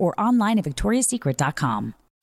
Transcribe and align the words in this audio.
or 0.00 0.18
online 0.18 0.58
at 0.58 0.64
victoriassecret.com. 0.64 1.94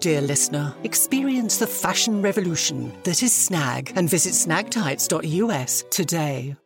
dear 0.00 0.20
listener. 0.20 0.74
Experience 0.84 1.58
the 1.58 1.66
fashion 1.66 2.22
revolution 2.22 2.92
that 3.04 3.22
is 3.22 3.32
Snag 3.32 3.92
and 3.94 4.10
visit 4.10 4.32
snagtights.us 4.32 5.84
today. 5.90 6.56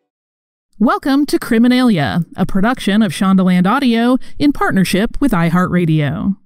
Welcome 0.78 1.26
to 1.26 1.38
Criminalia, 1.38 2.24
a 2.36 2.46
production 2.46 3.02
of 3.02 3.12
Shondaland 3.12 3.66
Audio 3.66 4.18
in 4.38 4.52
partnership 4.52 5.20
with 5.20 5.32
iHeartRadio. 5.32 6.36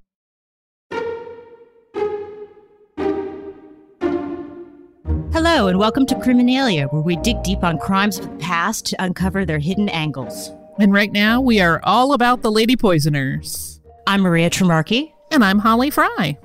Hello, 5.33 5.69
and 5.69 5.79
welcome 5.79 6.07
to 6.07 6.15
Criminalia, 6.17 6.93
where 6.93 7.03
we 7.03 7.17
dig 7.17 7.43
deep 7.43 7.63
on 7.63 7.79
crimes 7.79 8.19
of 8.19 8.29
the 8.31 8.37
past 8.37 8.87
to 8.87 9.03
uncover 9.03 9.45
their 9.45 9.61
hidden 9.61 9.89
angles. 9.91 10.51
And 10.79 10.93
right 10.93 11.13
now, 11.13 11.41
we 11.41 11.61
are 11.61 11.81
all 11.85 12.13
about 12.13 12.43
the 12.43 12.51
Lady 12.51 12.77
Poisoners. 12.77 13.81
I'm 14.07 14.23
Maria 14.23 14.51
Trimarchi. 14.51 15.13
And 15.31 15.45
I'm 15.45 15.59
Holly 15.59 15.91
Fry. 15.91 16.39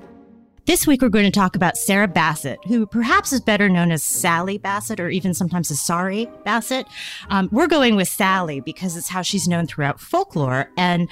This 0.66 0.86
week, 0.86 1.02
we're 1.02 1.10
going 1.10 1.26
to 1.26 1.30
talk 1.30 1.56
about 1.56 1.76
Sarah 1.76 2.08
Bassett, 2.08 2.58
who 2.66 2.86
perhaps 2.86 3.34
is 3.34 3.40
better 3.42 3.68
known 3.68 3.92
as 3.92 4.02
Sally 4.02 4.56
Bassett 4.56 4.98
or 4.98 5.10
even 5.10 5.34
sometimes 5.34 5.70
as 5.70 5.78
Sorry 5.78 6.26
Bassett. 6.42 6.86
Um, 7.28 7.50
we're 7.52 7.66
going 7.66 7.96
with 7.96 8.08
Sally 8.08 8.60
because 8.60 8.96
it's 8.96 9.08
how 9.08 9.20
she's 9.20 9.46
known 9.46 9.66
throughout 9.66 10.00
folklore. 10.00 10.70
And 10.78 11.10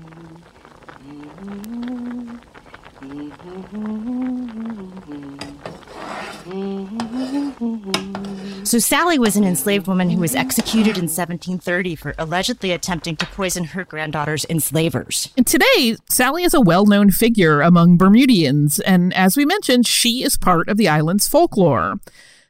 Mm-hmm. 6.48 7.50
Mm-hmm. 7.60 8.07
So 8.68 8.78
Sally 8.78 9.18
was 9.18 9.34
an 9.34 9.44
enslaved 9.44 9.86
woman 9.86 10.10
who 10.10 10.20
was 10.20 10.34
executed 10.34 10.98
in 10.98 11.04
1730 11.04 11.96
for 11.96 12.14
allegedly 12.18 12.72
attempting 12.72 13.16
to 13.16 13.24
poison 13.24 13.64
her 13.64 13.82
granddaughter's 13.82 14.44
enslavers. 14.50 15.32
And 15.38 15.46
today, 15.46 15.96
Sally 16.10 16.44
is 16.44 16.52
a 16.52 16.60
well 16.60 16.84
known 16.84 17.10
figure 17.10 17.62
among 17.62 17.96
Bermudians, 17.96 18.78
and 18.80 19.14
as 19.14 19.38
we 19.38 19.46
mentioned, 19.46 19.86
she 19.86 20.22
is 20.22 20.36
part 20.36 20.68
of 20.68 20.76
the 20.76 20.86
island's 20.86 21.26
folklore. 21.26 21.94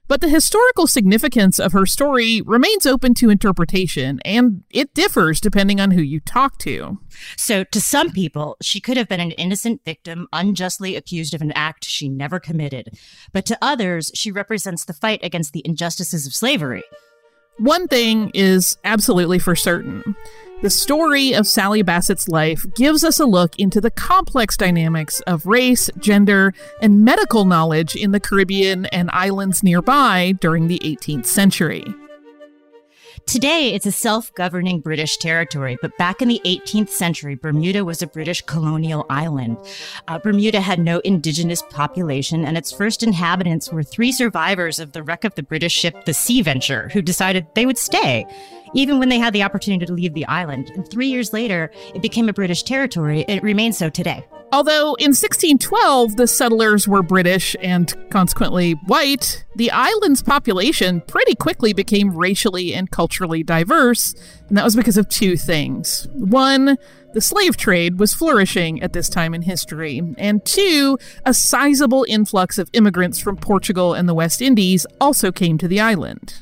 But 0.09 0.23
the 0.23 0.29
historical 0.31 0.87
significance 0.87 1.61
of 1.61 1.73
her 1.73 1.85
story 1.85 2.41
remains 2.41 2.87
open 2.87 3.13
to 3.15 3.29
interpretation, 3.29 4.21
and 4.25 4.65
it 4.71 4.95
differs 4.95 5.39
depending 5.39 5.81
on 5.81 5.91
who 5.91 6.01
you 6.01 6.19
talk 6.19 6.57
to. 6.59 6.99
So, 7.37 7.63
to 7.65 7.81
some 7.81 8.11
people, 8.11 8.57
she 8.63 8.81
could 8.81 8.97
have 8.97 9.09
been 9.09 9.21
an 9.21 9.33
innocent 9.33 9.85
victim 9.85 10.27
unjustly 10.33 10.97
accused 10.97 11.35
of 11.35 11.43
an 11.43 11.53
act 11.53 11.85
she 11.85 12.09
never 12.09 12.41
committed. 12.41 12.99
But 13.33 13.45
to 13.47 13.59
others, 13.61 14.11
she 14.15 14.33
represents 14.33 14.87
the 14.87 14.95
fight 14.95 15.21
against 15.23 15.53
the 15.53 15.63
injustices 15.67 16.27
of 16.27 16.35
slavery. 16.35 16.85
One 17.59 17.89
thing 17.89 18.31
is 18.35 18.79
absolutely 18.85 19.39
for 19.39 19.57
certain. 19.57 20.15
The 20.63 20.71
story 20.71 21.35
of 21.35 21.47
Sally 21.47 21.83
Bassett's 21.83 22.29
life 22.29 22.67
gives 22.75 23.05
us 23.05 23.21
a 23.21 23.27
look 23.27 23.59
into 23.59 23.81
the 23.81 23.91
complex 23.91 24.57
dynamics 24.57 25.21
of 25.21 25.47
race, 25.47 25.89
gender, 25.99 26.53
and 26.83 27.05
medical 27.05 27.45
knowledge 27.45 27.95
in 27.95 28.13
the 28.13 28.21
Caribbean 28.21 28.87
and 28.87 29.11
islands 29.13 29.63
nearby 29.63 30.35
during 30.41 30.67
the 30.67 30.81
18th 30.81 31.27
century. 31.27 31.85
Today, 33.29 33.75
it's 33.75 33.85
a 33.85 33.93
self 33.93 34.33
governing 34.37 34.81
British 34.81 35.19
territory, 35.19 35.77
but 35.83 35.95
back 35.99 36.23
in 36.23 36.29
the 36.29 36.41
18th 36.47 36.89
century, 36.89 37.35
Bermuda 37.35 37.85
was 37.85 38.01
a 38.01 38.07
British 38.07 38.41
colonial 38.41 39.05
island. 39.11 39.59
Uh, 40.09 40.19
Bermuda 40.19 40.63
had 40.63 40.79
no 40.79 41.01
indigenous 41.01 41.61
population, 41.69 42.47
and 42.47 42.57
its 42.57 42.73
first 42.73 43.03
inhabitants 43.03 43.71
were 43.71 43.83
three 43.83 44.13
survivors 44.13 44.79
of 44.79 44.93
the 44.93 45.03
wreck 45.03 45.25
of 45.25 45.35
the 45.35 45.43
British 45.43 45.75
ship, 45.75 46.07
the 46.07 46.15
Sea 46.15 46.41
Venture, 46.41 46.89
who 46.95 47.03
decided 47.03 47.47
they 47.55 47.67
would 47.67 47.77
stay, 47.77 48.25
even 48.75 48.99
when 48.99 49.09
they 49.09 49.19
had 49.19 49.33
the 49.33 49.43
opportunity 49.43 49.87
to 49.87 49.93
leave 49.93 50.15
the 50.15 50.27
island. 50.27 50.71
And 50.75 50.89
three 50.91 51.09
years 51.09 51.33
later, 51.33 51.71
it 51.95 52.03
became 52.03 52.29
a 52.29 52.33
British 52.33 52.63
territory. 52.63 53.25
It 53.29 53.43
remains 53.43 53.79
so 53.79 53.91
today. 53.91 54.25
Although 54.51 54.95
in 54.95 55.11
1612 55.11 56.17
the 56.17 56.27
settlers 56.27 56.89
were 56.89 57.03
British 57.03 57.55
and 57.61 57.95
consequently 58.11 58.73
white, 58.87 59.45
the 59.57 59.71
island's 59.71 60.23
population 60.23 61.03
pretty 61.03 61.35
quickly 61.35 61.75
became 61.75 62.17
racially 62.17 62.73
and 62.73 62.91
culturally 62.91 63.43
diverse, 63.43 64.15
and 64.49 64.57
that 64.57 64.65
was 64.65 64.75
because 64.75 64.97
of 64.97 65.09
two 65.11 65.37
things. 65.37 66.09
One, 66.15 66.79
the 67.13 67.21
slave 67.21 67.59
trade 67.59 67.99
was 67.99 68.15
flourishing 68.15 68.83
at 68.83 68.95
this 68.95 69.11
time 69.11 69.35
in 69.35 69.43
history, 69.43 70.01
and 70.17 70.43
two, 70.47 70.99
a 71.27 71.35
sizable 71.35 72.07
influx 72.09 72.57
of 72.57 72.71
immigrants 72.73 73.19
from 73.19 73.37
Portugal 73.37 73.93
and 73.93 74.09
the 74.09 74.15
West 74.15 74.41
Indies 74.41 74.87
also 74.99 75.31
came 75.31 75.59
to 75.59 75.69
the 75.69 75.81
island. 75.81 76.37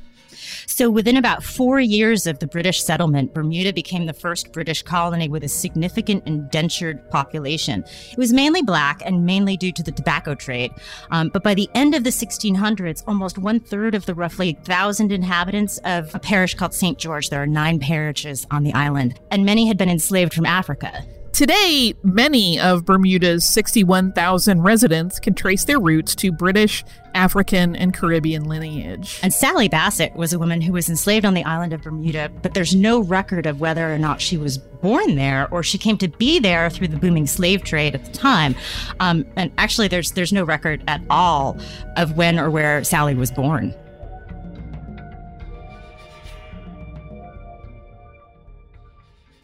So, 0.77 0.91
within 0.91 1.17
about 1.17 1.43
four 1.43 1.81
years 1.81 2.27
of 2.27 2.39
the 2.39 2.47
British 2.47 2.83
settlement, 2.85 3.33
Bermuda 3.33 3.73
became 3.73 4.05
the 4.05 4.13
first 4.13 4.53
British 4.53 4.83
colony 4.83 5.27
with 5.27 5.43
a 5.43 5.49
significant 5.49 6.27
indentured 6.27 7.09
population. 7.09 7.83
It 8.13 8.19
was 8.19 8.31
mainly 8.31 8.61
black 8.61 9.01
and 9.03 9.25
mainly 9.25 9.57
due 9.57 9.73
to 9.73 9.83
the 9.83 9.91
tobacco 9.91 10.35
trade. 10.35 10.73
Um, 11.11 11.31
but 11.31 11.43
by 11.43 11.55
the 11.55 11.71
end 11.75 11.95
of 11.95 12.05
the 12.05 12.11
1600s, 12.11 13.03
almost 13.07 13.39
one 13.39 13.59
third 13.59 13.95
of 13.95 14.05
the 14.05 14.15
roughly 14.15 14.53
1,000 14.53 15.13
inhabitants 15.13 15.79
of 15.87 16.15
a 16.15 16.19
parish 16.19 16.53
called 16.53 16.75
St. 16.75 16.99
George, 16.99 17.31
there 17.31 17.43
are 17.43 17.47
nine 17.47 17.81
parishes 17.81 18.47
on 18.51 18.63
the 18.63 18.75
island, 18.75 19.19
and 19.31 19.47
many 19.47 19.67
had 19.67 19.79
been 19.79 19.89
enslaved 19.89 20.35
from 20.35 20.45
Africa. 20.45 21.07
Today, 21.37 21.93
many 22.03 22.59
of 22.59 22.87
Bermuda's 22.87 23.45
61,000 23.45 24.63
residents 24.63 25.21
can 25.21 25.35
trace 25.35 25.67
their 25.67 25.79
roots 25.79 26.15
to 26.15 26.33
British, 26.33 26.83
African, 27.15 27.77
and 27.77 27.93
Caribbean 27.93 28.45
lineage. 28.45 29.21
And 29.23 29.35
Sally 29.35 29.69
Bassett 29.69 30.17
was 30.17 30.33
a 30.33 30.39
woman 30.39 30.63
who 30.63 30.73
was 30.73 30.89
enslaved 30.89 31.27
on 31.27 31.35
the 31.35 31.45
island 31.45 31.75
of 31.75 31.83
Bermuda, 31.83 32.31
but 32.41 32.55
there's 32.55 32.75
no 32.75 33.01
record 33.01 33.45
of 33.45 33.61
whether 33.61 33.93
or 33.93 33.99
not 33.99 34.23
she 34.23 34.39
was 34.39 34.57
born 34.57 35.17
there 35.17 35.47
or 35.51 35.63
she 35.63 35.77
came 35.77 35.99
to 35.99 36.09
be 36.09 36.39
there 36.39 36.71
through 36.71 36.89
the 36.89 36.97
booming 36.97 37.27
slave 37.27 37.63
trade 37.63 37.95
at 37.95 38.07
the 38.07 38.13
time. 38.13 38.55
Um, 39.01 39.27
and 39.37 39.53
actually, 39.59 39.89
there's 39.89 40.13
there's 40.13 40.33
no 40.33 40.43
record 40.43 40.83
at 40.89 41.03
all 41.11 41.59
of 41.99 42.17
when 42.17 42.39
or 42.39 42.49
where 42.49 42.83
Sally 42.83 43.15
was 43.15 43.31
born. 43.31 43.75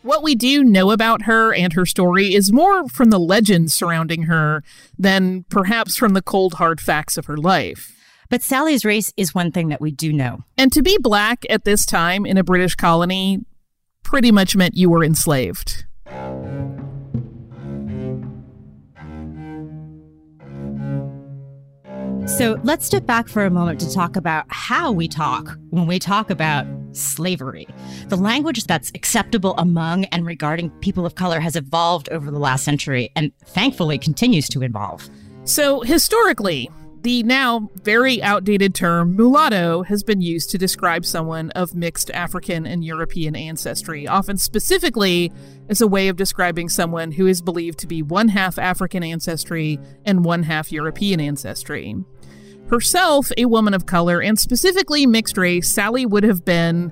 What 0.02 0.24
we 0.24 0.34
do 0.34 0.64
know 0.64 0.90
about 0.90 1.22
her 1.22 1.54
and 1.54 1.72
her 1.74 1.86
story 1.86 2.34
is 2.34 2.52
more 2.52 2.88
from 2.88 3.10
the 3.10 3.20
legends 3.20 3.72
surrounding 3.72 4.24
her 4.24 4.64
than 4.98 5.44
perhaps 5.48 5.96
from 5.96 6.14
the 6.14 6.22
cold, 6.22 6.54
hard 6.54 6.80
facts 6.80 7.16
of 7.16 7.26
her 7.26 7.36
life. 7.36 7.92
But 8.28 8.42
Sally's 8.42 8.84
race 8.84 9.12
is 9.16 9.34
one 9.34 9.52
thing 9.52 9.68
that 9.68 9.80
we 9.80 9.92
do 9.92 10.12
know. 10.12 10.40
And 10.58 10.72
to 10.72 10.82
be 10.82 10.98
black 10.98 11.44
at 11.48 11.64
this 11.64 11.86
time 11.86 12.26
in 12.26 12.36
a 12.36 12.42
British 12.42 12.74
colony 12.74 13.44
pretty 14.02 14.32
much 14.32 14.56
meant 14.56 14.76
you 14.76 14.90
were 14.90 15.04
enslaved. 15.04 15.84
So 22.38 22.58
let's 22.64 22.86
step 22.86 23.04
back 23.04 23.28
for 23.28 23.44
a 23.44 23.50
moment 23.50 23.78
to 23.80 23.92
talk 23.92 24.16
about 24.16 24.46
how 24.48 24.90
we 24.90 25.06
talk 25.06 25.58
when 25.68 25.86
we 25.86 25.98
talk 25.98 26.30
about 26.30 26.66
slavery. 26.92 27.68
The 28.08 28.16
language 28.16 28.64
that's 28.64 28.90
acceptable 28.94 29.54
among 29.58 30.06
and 30.06 30.24
regarding 30.24 30.70
people 30.80 31.04
of 31.04 31.14
color 31.14 31.40
has 31.40 31.56
evolved 31.56 32.08
over 32.08 32.30
the 32.30 32.38
last 32.38 32.64
century 32.64 33.12
and 33.14 33.32
thankfully 33.44 33.98
continues 33.98 34.48
to 34.48 34.62
evolve. 34.62 35.10
So, 35.44 35.82
historically, 35.82 36.70
the 37.02 37.22
now 37.24 37.68
very 37.82 38.22
outdated 38.22 38.74
term 38.74 39.16
mulatto 39.16 39.82
has 39.82 40.02
been 40.02 40.20
used 40.20 40.50
to 40.50 40.58
describe 40.58 41.04
someone 41.04 41.50
of 41.50 41.74
mixed 41.74 42.10
African 42.12 42.64
and 42.64 42.84
European 42.84 43.34
ancestry, 43.34 44.06
often 44.06 44.38
specifically 44.38 45.32
as 45.68 45.80
a 45.80 45.88
way 45.88 46.08
of 46.08 46.16
describing 46.16 46.68
someone 46.68 47.12
who 47.12 47.26
is 47.26 47.42
believed 47.42 47.78
to 47.80 47.86
be 47.86 48.02
one 48.02 48.28
half 48.28 48.56
African 48.56 49.02
ancestry 49.02 49.80
and 50.04 50.24
one 50.24 50.44
half 50.44 50.70
European 50.70 51.20
ancestry. 51.20 51.96
Herself 52.72 53.30
a 53.36 53.44
woman 53.44 53.74
of 53.74 53.84
color 53.84 54.22
and 54.22 54.38
specifically 54.38 55.04
mixed 55.04 55.36
race, 55.36 55.70
Sally 55.70 56.06
would 56.06 56.24
have 56.24 56.42
been 56.42 56.90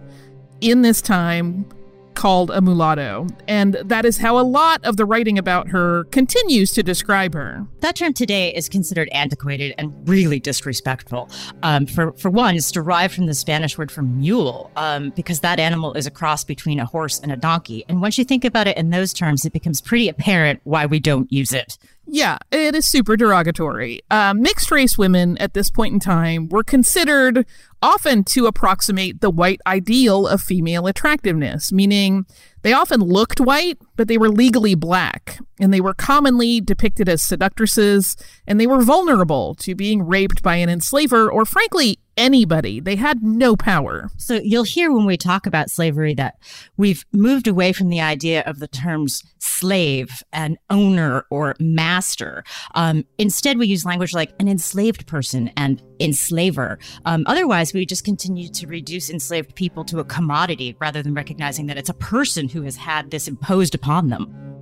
in 0.61 0.83
this 0.83 1.01
time 1.01 1.65
called 2.13 2.51
a 2.51 2.61
mulatto, 2.61 3.27
and 3.49 3.73
that 3.85 4.05
is 4.05 4.19
how 4.19 4.39
a 4.39 4.45
lot 4.45 4.85
of 4.85 4.99
the 4.99 5.07
writing 5.07 5.39
about 5.39 5.69
her 5.69 6.05
continues 6.11 6.73
to 6.73 6.83
describe 6.83 7.33
her. 7.33 7.67
That 7.79 7.97
term 7.97 8.13
today 8.13 8.55
is 8.55 8.69
considered 8.69 9.09
antiquated 9.13 9.75
and 9.79 10.07
really 10.07 10.39
disrespectful. 10.39 11.31
Um, 11.63 11.87
for 11.87 12.13
for 12.13 12.29
one, 12.29 12.57
it's 12.57 12.71
derived 12.71 13.15
from 13.15 13.25
the 13.25 13.33
Spanish 13.33 13.79
word 13.79 13.91
for 13.91 14.03
mule, 14.03 14.71
um, 14.77 15.15
because 15.17 15.41
that 15.41 15.59
animal 15.59 15.95
is 15.95 16.07
a 16.07 16.11
cross 16.11 16.45
between 16.45 16.79
a 16.79 16.85
horse 16.85 17.21
and 17.21 17.33
a 17.33 17.37
donkey. 17.37 17.87
And 17.89 18.03
once 18.03 18.19
you 18.19 18.25
think 18.25 18.45
about 18.45 18.67
it 18.67 18.77
in 18.77 18.91
those 18.91 19.15
terms, 19.15 19.47
it 19.47 19.55
becomes 19.55 19.81
pretty 19.81 20.11
apparent 20.11 20.61
why 20.65 20.85
we 20.85 21.01
don't 21.01 21.33
use 21.33 21.55
it. 21.55 21.79
Yeah, 22.13 22.39
it 22.51 22.75
is 22.75 22.87
super 22.87 23.17
derogatory. 23.17 24.01
Uh, 24.11 24.35
mixed 24.35 24.73
race 24.73 24.99
women 24.99 25.39
at 25.39 25.55
this 25.55 25.71
point 25.71 25.95
in 25.95 26.01
time 26.01 26.49
were 26.49 26.65
considered 26.65 27.47
often 27.83 28.25
to 28.25 28.47
approximate 28.47 29.21
the 29.21 29.31
white 29.31 29.61
ideal 29.67 30.27
of 30.27 30.43
female 30.43 30.87
attractiveness, 30.87 31.73
meaning 31.73 32.27
they 32.63 32.73
often 32.73 33.01
looked 33.01 33.41
white, 33.41 33.79
but 33.97 34.07
they 34.09 34.19
were 34.19 34.29
legally 34.29 34.75
black, 34.75 35.39
and 35.59 35.73
they 35.73 35.81
were 35.81 35.95
commonly 35.95 36.61
depicted 36.61 37.09
as 37.09 37.23
seductresses, 37.23 38.17
and 38.47 38.61
they 38.61 38.67
were 38.67 38.83
vulnerable 38.83 39.55
to 39.57 39.75
being 39.75 40.07
raped 40.07 40.43
by 40.43 40.57
an 40.57 40.69
enslaver 40.69 41.31
or, 41.31 41.45
frankly, 41.47 41.99
anybody. 42.17 42.81
They 42.81 42.97
had 42.97 43.23
no 43.23 43.57
power. 43.57 44.11
So 44.19 44.35
you'll 44.35 44.65
hear 44.65 44.93
when 44.93 45.07
we 45.07 45.17
talk 45.17 45.47
about 45.47 45.71
slavery 45.71 46.13
that 46.15 46.35
we've 46.77 47.07
moved 47.13 47.49
away 47.49 47.73
from 47.73 47.89
the 47.89 48.01
idea 48.01 48.43
of 48.43 48.59
the 48.59 48.69
terms 48.69 49.23
slave 49.39 50.23
and 50.33 50.59
owner 50.69 51.25
or 51.31 51.55
master. 51.59 52.45
Um, 52.75 53.07
instead, 53.17 53.59
we 53.59 53.69
use 53.69 53.87
language 53.87 54.13
like 54.13 54.33
an 54.39 54.49
enslaved 54.49 55.07
person 55.07 55.51
and 55.57 55.83
enslaver. 56.01 56.79
Um, 57.05 57.25
otherwise, 57.27 57.73
we 57.73 57.87
just 57.87 58.05
continue 58.05 58.49
to 58.49 58.67
reduce 58.67 59.11
enslaved 59.11 59.55
people 59.55 59.85
to 59.85 59.99
a 59.99 60.05
commodity 60.05 60.77
rather 60.81 61.03
than 61.03 61.15
recognizing 61.15 61.67
that 61.67 61.79
it's 61.79 61.89
a 61.89 61.95
person 61.95 62.49
who 62.49 62.63
has 62.63 62.77
had 62.77 63.11
this 63.11 63.29
imposed 63.29 63.75
upon 63.75 64.09
them. 64.09 64.60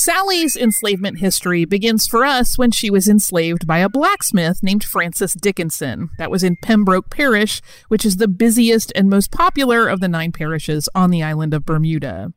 Sally's 0.00 0.56
enslavement 0.56 1.18
history 1.18 1.66
begins 1.66 2.06
for 2.06 2.24
us 2.24 2.56
when 2.56 2.70
she 2.70 2.88
was 2.88 3.06
enslaved 3.06 3.66
by 3.66 3.80
a 3.80 3.88
blacksmith 3.90 4.62
named 4.62 4.82
Francis 4.82 5.34
Dickinson. 5.34 6.08
That 6.16 6.30
was 6.30 6.42
in 6.42 6.56
Pembroke 6.62 7.10
Parish, 7.10 7.60
which 7.88 8.06
is 8.06 8.16
the 8.16 8.26
busiest 8.26 8.92
and 8.94 9.10
most 9.10 9.30
popular 9.30 9.88
of 9.88 10.00
the 10.00 10.08
nine 10.08 10.32
parishes 10.32 10.88
on 10.94 11.10
the 11.10 11.22
island 11.22 11.52
of 11.52 11.66
Bermuda. 11.66 12.32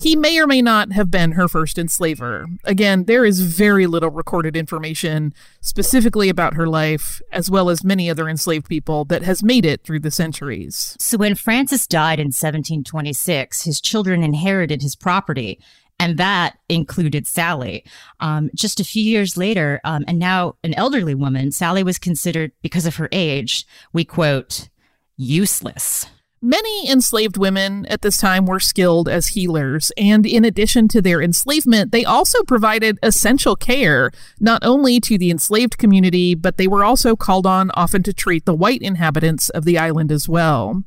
He 0.00 0.16
may 0.16 0.40
or 0.40 0.48
may 0.48 0.60
not 0.60 0.92
have 0.92 1.08
been 1.08 1.32
her 1.32 1.46
first 1.46 1.78
enslaver. 1.78 2.46
Again, 2.64 3.04
there 3.04 3.24
is 3.24 3.40
very 3.40 3.86
little 3.86 4.10
recorded 4.10 4.56
information 4.56 5.32
specifically 5.60 6.28
about 6.28 6.54
her 6.54 6.66
life, 6.66 7.22
as 7.30 7.48
well 7.48 7.70
as 7.70 7.84
many 7.84 8.10
other 8.10 8.28
enslaved 8.28 8.68
people, 8.68 9.04
that 9.04 9.22
has 9.22 9.44
made 9.44 9.64
it 9.64 9.84
through 9.84 10.00
the 10.00 10.10
centuries. 10.10 10.96
So 10.98 11.16
when 11.16 11.36
Francis 11.36 11.86
died 11.86 12.18
in 12.18 12.26
1726, 12.26 13.62
his 13.62 13.80
children 13.80 14.24
inherited 14.24 14.82
his 14.82 14.96
property 14.96 15.60
and 16.04 16.18
that 16.18 16.58
included 16.68 17.26
Sally. 17.26 17.82
Um, 18.20 18.50
just 18.54 18.78
a 18.78 18.84
few 18.84 19.02
years 19.02 19.38
later, 19.38 19.80
um, 19.84 20.04
and 20.06 20.18
now 20.18 20.56
an 20.62 20.74
elderly 20.74 21.14
woman, 21.14 21.50
Sally 21.50 21.82
was 21.82 21.98
considered, 21.98 22.52
because 22.60 22.84
of 22.84 22.96
her 22.96 23.08
age, 23.10 23.66
we 23.94 24.04
quote, 24.04 24.68
useless. 25.16 26.04
Many 26.42 26.90
enslaved 26.90 27.38
women 27.38 27.86
at 27.86 28.02
this 28.02 28.18
time 28.18 28.44
were 28.44 28.60
skilled 28.60 29.08
as 29.08 29.28
healers, 29.28 29.92
and 29.96 30.26
in 30.26 30.44
addition 30.44 30.88
to 30.88 31.00
their 31.00 31.22
enslavement, 31.22 31.90
they 31.90 32.04
also 32.04 32.42
provided 32.42 32.98
essential 33.02 33.56
care, 33.56 34.10
not 34.38 34.62
only 34.62 35.00
to 35.00 35.16
the 35.16 35.30
enslaved 35.30 35.78
community, 35.78 36.34
but 36.34 36.58
they 36.58 36.68
were 36.68 36.84
also 36.84 37.16
called 37.16 37.46
on 37.46 37.70
often 37.72 38.02
to 38.02 38.12
treat 38.12 38.44
the 38.44 38.54
white 38.54 38.82
inhabitants 38.82 39.48
of 39.48 39.64
the 39.64 39.78
island 39.78 40.12
as 40.12 40.28
well. 40.28 40.84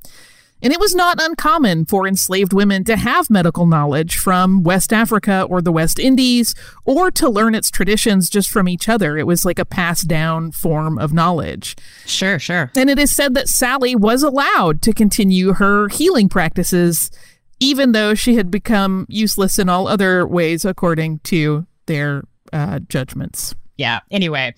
And 0.62 0.74
it 0.74 0.80
was 0.80 0.96
not 0.96 1.22
uncommon 1.22 1.86
for 1.86 2.08
enslaved 2.08 2.52
women 2.52 2.84
to 2.86 2.96
have 2.96 3.30
medical 3.30 3.68
knowledge 3.68 4.18
from 4.18 4.64
West 4.64 4.92
Africa 4.92 5.46
or 5.50 5.62
the 5.62 5.72
West 5.72 6.00
Indies, 6.00 6.56
or 6.84 7.12
to 7.12 7.30
learn 7.30 7.54
its 7.54 7.70
traditions 7.70 8.30
just 8.30 8.50
from 8.50 8.68
each 8.68 8.90
other. 8.90 9.18
It 9.18 9.28
was 9.28 9.46
like 9.46 9.60
a 9.60 9.66
passed 9.66 10.08
down 10.08 10.52
form 10.52 10.98
of 10.98 11.14
knowledge. 11.14 11.76
Sure, 12.06 12.40
sure. 12.40 12.72
And 12.76 12.90
it 12.90 12.98
is 12.98 13.12
said 13.12 13.36
that 13.36 13.50
Sally 13.50 13.96
was 13.96 14.24
allowed 14.24 14.82
to 14.82 14.94
continue 14.94 15.54
her 15.54 15.90
healing 15.90 16.28
practices, 16.28 17.12
even 17.60 17.92
though 17.92 18.16
she 18.16 18.36
had 18.36 18.50
become 18.50 19.06
useless 19.10 19.60
in 19.60 19.70
all 19.70 19.88
other 19.88 20.26
ways, 20.26 20.66
according 20.66 21.20
to 21.20 21.68
their 21.86 22.24
uh, 22.52 22.80
judgments 22.80 23.54
yeah. 23.78 24.00
Anyway, 24.12 24.54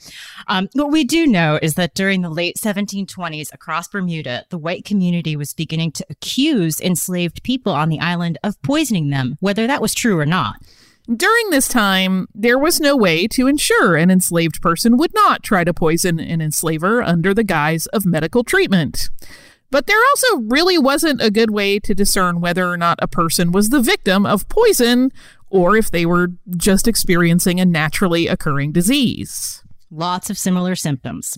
um, 0.47 0.69
what 0.73 0.91
we 0.91 1.03
do 1.03 1.27
know 1.27 1.59
is 1.61 1.75
that 1.75 1.93
during 1.93 2.21
the 2.21 2.29
late 2.29 2.55
1720s 2.57 3.53
across 3.53 3.87
Bermuda, 3.87 4.45
the 4.49 4.57
white 4.57 4.85
community 4.85 5.35
was 5.35 5.53
beginning 5.53 5.91
to 5.93 6.05
accuse 6.09 6.79
enslaved 6.79 7.43
people 7.43 7.73
on 7.73 7.89
the 7.89 7.99
island 7.99 8.37
of 8.43 8.61
poisoning 8.61 9.09
them, 9.09 9.37
whether 9.41 9.67
that 9.67 9.81
was 9.81 9.93
true 9.93 10.17
or 10.17 10.25
not. 10.25 10.55
During 11.13 11.49
this 11.49 11.67
time, 11.67 12.27
there 12.35 12.59
was 12.59 12.79
no 12.79 12.95
way 12.95 13.27
to 13.29 13.47
ensure 13.47 13.95
an 13.95 14.11
enslaved 14.11 14.61
person 14.61 14.95
would 14.97 15.13
not 15.13 15.43
try 15.43 15.63
to 15.63 15.73
poison 15.73 16.19
an 16.19 16.39
enslaver 16.39 17.01
under 17.01 17.33
the 17.33 17.43
guise 17.43 17.87
of 17.87 18.05
medical 18.05 18.43
treatment. 18.43 19.09
But 19.71 19.87
there 19.87 19.99
also 20.11 20.37
really 20.37 20.77
wasn't 20.77 21.21
a 21.21 21.31
good 21.31 21.51
way 21.51 21.79
to 21.79 21.93
discern 21.93 22.41
whether 22.41 22.69
or 22.69 22.77
not 22.77 22.99
a 23.01 23.07
person 23.07 23.51
was 23.51 23.69
the 23.69 23.81
victim 23.81 24.25
of 24.25 24.49
poison 24.49 25.11
or 25.49 25.75
if 25.75 25.91
they 25.91 26.05
were 26.05 26.31
just 26.55 26.87
experiencing 26.87 27.59
a 27.59 27.65
naturally 27.65 28.27
occurring 28.27 28.71
disease. 28.71 29.63
Lots 29.91 30.29
of 30.29 30.37
similar 30.37 30.75
symptoms. 30.75 31.37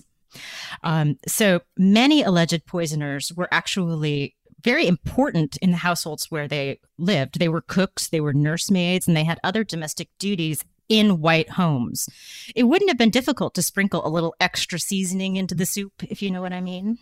Um, 0.82 1.18
so 1.26 1.60
many 1.76 2.22
alleged 2.22 2.66
poisoners 2.66 3.32
were 3.32 3.48
actually 3.50 4.34
very 4.62 4.86
important 4.86 5.56
in 5.58 5.72
the 5.72 5.78
households 5.78 6.30
where 6.30 6.48
they 6.48 6.80
lived. 6.98 7.38
They 7.38 7.48
were 7.48 7.60
cooks, 7.60 8.08
they 8.08 8.20
were 8.20 8.32
nursemaids, 8.32 9.06
and 9.06 9.16
they 9.16 9.24
had 9.24 9.40
other 9.42 9.64
domestic 9.64 10.08
duties 10.18 10.64
in 10.88 11.20
white 11.20 11.50
homes. 11.50 12.08
It 12.54 12.64
wouldn't 12.64 12.90
have 12.90 12.98
been 12.98 13.10
difficult 13.10 13.54
to 13.54 13.62
sprinkle 13.62 14.06
a 14.06 14.10
little 14.10 14.34
extra 14.40 14.78
seasoning 14.78 15.36
into 15.36 15.54
the 15.54 15.66
soup, 15.66 16.04
if 16.04 16.22
you 16.22 16.30
know 16.30 16.42
what 16.42 16.52
I 16.52 16.60
mean. 16.60 16.98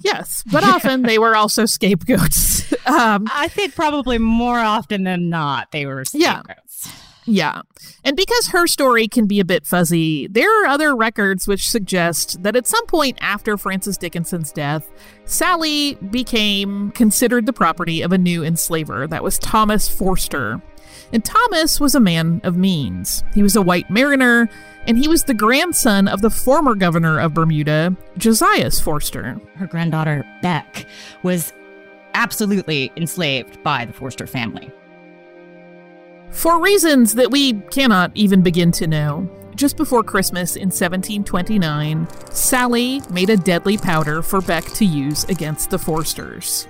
Yes, 0.00 0.42
but 0.52 0.64
often 0.64 1.02
they 1.02 1.18
were 1.18 1.36
also 1.36 1.66
scapegoats. 1.66 2.60
Um, 2.86 3.28
I 3.32 3.46
think 3.48 3.74
probably 3.76 4.18
more 4.18 4.58
often 4.58 5.04
than 5.04 5.28
not 5.28 5.70
they 5.70 5.86
were 5.86 6.04
scapegoats. 6.04 6.86
Yeah. 6.86 6.92
Yeah. 7.26 7.62
And 8.04 8.16
because 8.16 8.48
her 8.48 8.66
story 8.66 9.06
can 9.06 9.26
be 9.26 9.38
a 9.38 9.44
bit 9.44 9.66
fuzzy, 9.66 10.26
there 10.26 10.64
are 10.64 10.66
other 10.66 10.96
records 10.96 11.46
which 11.46 11.70
suggest 11.70 12.42
that 12.42 12.56
at 12.56 12.66
some 12.66 12.84
point 12.86 13.18
after 13.20 13.56
Francis 13.56 13.96
Dickinson's 13.96 14.50
death, 14.50 14.90
Sally 15.26 15.94
became 16.10 16.90
considered 16.92 17.46
the 17.46 17.52
property 17.52 18.02
of 18.02 18.12
a 18.12 18.18
new 18.18 18.42
enslaver. 18.42 19.06
That 19.06 19.22
was 19.22 19.38
Thomas 19.38 19.88
Forster. 19.88 20.60
And 21.12 21.24
Thomas 21.24 21.78
was 21.78 21.94
a 21.94 22.00
man 22.00 22.40
of 22.42 22.56
means. 22.56 23.22
He 23.34 23.42
was 23.42 23.56
a 23.56 23.62
white 23.62 23.90
mariner, 23.90 24.48
and 24.86 24.98
he 24.98 25.08
was 25.08 25.24
the 25.24 25.34
grandson 25.34 26.08
of 26.08 26.20
the 26.20 26.30
former 26.30 26.74
governor 26.74 27.20
of 27.20 27.34
Bermuda, 27.34 27.96
Josias 28.18 28.80
Forster. 28.80 29.40
Her 29.56 29.66
granddaughter, 29.66 30.24
Beck, 30.42 30.86
was 31.22 31.52
absolutely 32.14 32.92
enslaved 32.96 33.62
by 33.62 33.84
the 33.84 33.92
Forster 33.92 34.26
family. 34.26 34.70
For 36.30 36.60
reasons 36.60 37.14
that 37.16 37.30
we 37.30 37.54
cannot 37.70 38.12
even 38.14 38.42
begin 38.42 38.72
to 38.72 38.86
know, 38.86 39.28
just 39.56 39.76
before 39.76 40.02
Christmas 40.02 40.56
in 40.56 40.68
1729, 40.68 42.08
Sally 42.30 43.02
made 43.10 43.30
a 43.30 43.36
deadly 43.36 43.76
powder 43.76 44.22
for 44.22 44.40
Beck 44.40 44.64
to 44.64 44.84
use 44.84 45.24
against 45.24 45.70
the 45.70 45.78
Forsters. 45.78 46.66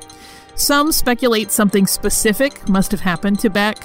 Some 0.54 0.92
speculate 0.92 1.50
something 1.50 1.86
specific 1.86 2.68
must 2.68 2.90
have 2.90 3.00
happened 3.00 3.38
to 3.40 3.50
Beck, 3.50 3.78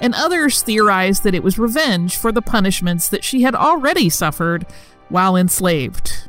and 0.00 0.14
others 0.14 0.62
theorized 0.62 1.24
that 1.24 1.34
it 1.34 1.42
was 1.42 1.58
revenge 1.58 2.16
for 2.16 2.32
the 2.32 2.42
punishments 2.42 3.08
that 3.08 3.24
she 3.24 3.42
had 3.42 3.54
already 3.54 4.08
suffered 4.08 4.66
while 5.08 5.36
enslaved. 5.36 6.28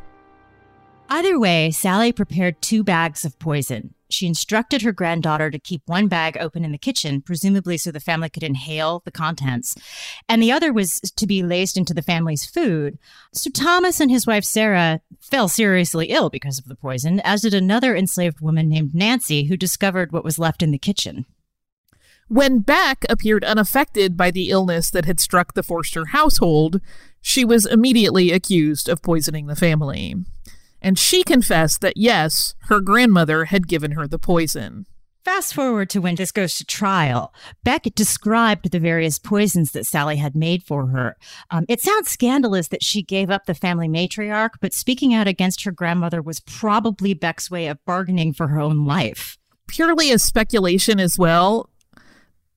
Either 1.10 1.40
way, 1.40 1.72
Sally 1.72 2.12
prepared 2.12 2.62
two 2.62 2.84
bags 2.84 3.26
of 3.26 3.38
poison. 3.40 3.96
She 4.12 4.26
instructed 4.26 4.82
her 4.82 4.92
granddaughter 4.92 5.52
to 5.52 5.60
keep 5.60 5.84
one 5.86 6.08
bag 6.08 6.36
open 6.40 6.66
in 6.66 6.72
the 6.72 6.80
kitchen, 6.80 7.22
presumably 7.22 7.78
so 7.78 7.92
the 7.92 8.00
family 8.00 8.30
could 8.30 8.44
inhale 8.44 9.02
the 9.06 9.12
contents, 9.12 9.76
and 10.28 10.42
the 10.42 10.52
other 10.52 10.74
was 10.74 11.00
to 11.00 11.28
be 11.28 11.44
laced 11.44 11.78
into 11.78 11.94
the 11.94 12.02
family's 12.02 12.46
food. 12.46 12.98
So 13.34 13.52
Thomas 13.52 14.00
and 14.00 14.10
his 14.10 14.26
wife 14.26 14.44
Sarah 14.44 15.02
fell 15.20 15.48
seriously 15.48 16.08
ill 16.08 16.30
because 16.30 16.58
of 16.58 16.66
the 16.66 16.76
poison, 16.76 17.20
as 17.20 17.42
did 17.42 17.54
another 17.54 17.96
enslaved 17.96 18.42
woman 18.42 18.68
named 18.68 18.96
Nancy, 18.96 19.44
who 19.46 19.58
discovered 19.58 20.12
what 20.12 20.24
was 20.24 20.40
left 20.40 20.64
in 20.64 20.72
the 20.72 20.80
kitchen. 20.80 21.26
When 22.29 22.59
Beck 22.59 23.05
appeared 23.09 23.43
unaffected 23.43 24.15
by 24.15 24.29
the 24.29 24.51
illness 24.51 24.91
that 24.91 25.05
had 25.05 25.19
struck 25.19 25.55
the 25.55 25.63
Forster 25.63 26.05
household, 26.05 26.79
she 27.21 27.43
was 27.43 27.65
immediately 27.65 28.31
accused 28.31 28.88
of 28.88 29.01
poisoning 29.01 29.48
the 29.48 29.55
family. 29.55 30.15
And 30.79 31.00
she 31.00 31.24
confessed 31.24 31.81
that 31.81 31.98
yes, 31.98 32.53
her 32.67 32.81
grandmother 32.81 33.45
had 33.45 33.67
given 33.67 33.93
her 33.93 34.07
the 34.07 34.19
poison. 34.19 34.86
Fast 35.25 35.55
forward 35.55 35.89
to 35.89 36.01
when 36.01 36.15
this 36.15 36.31
goes 36.31 36.55
to 36.57 36.65
trial. 36.65 37.33
Beck 37.63 37.83
described 37.95 38.71
the 38.71 38.79
various 38.79 39.17
poisons 39.17 39.71
that 39.71 39.88
Sally 39.88 40.17
had 40.17 40.36
made 40.36 40.62
for 40.62 40.88
her. 40.88 41.17
Um, 41.50 41.65
it 41.67 41.81
sounds 41.81 42.12
scandalous 42.12 42.67
that 42.67 42.83
she 42.83 43.01
gave 43.01 43.31
up 43.31 43.48
the 43.48 43.55
family 43.55 43.89
matriarch, 43.89 44.51
but 44.62 44.74
speaking 44.74 45.15
out 45.15 45.27
against 45.27 45.63
her 45.63 45.71
grandmother 45.71 46.21
was 46.21 46.41
probably 46.41 47.15
Beck's 47.15 47.50
way 47.50 47.65
of 47.67 47.83
bargaining 47.86 48.33
for 48.33 48.50
her 48.50 48.59
own 48.59 48.86
life. 48.86 49.39
Purely 49.67 50.12
as 50.12 50.24
speculation 50.24 51.00
as 51.00 51.17
well, 51.17 51.69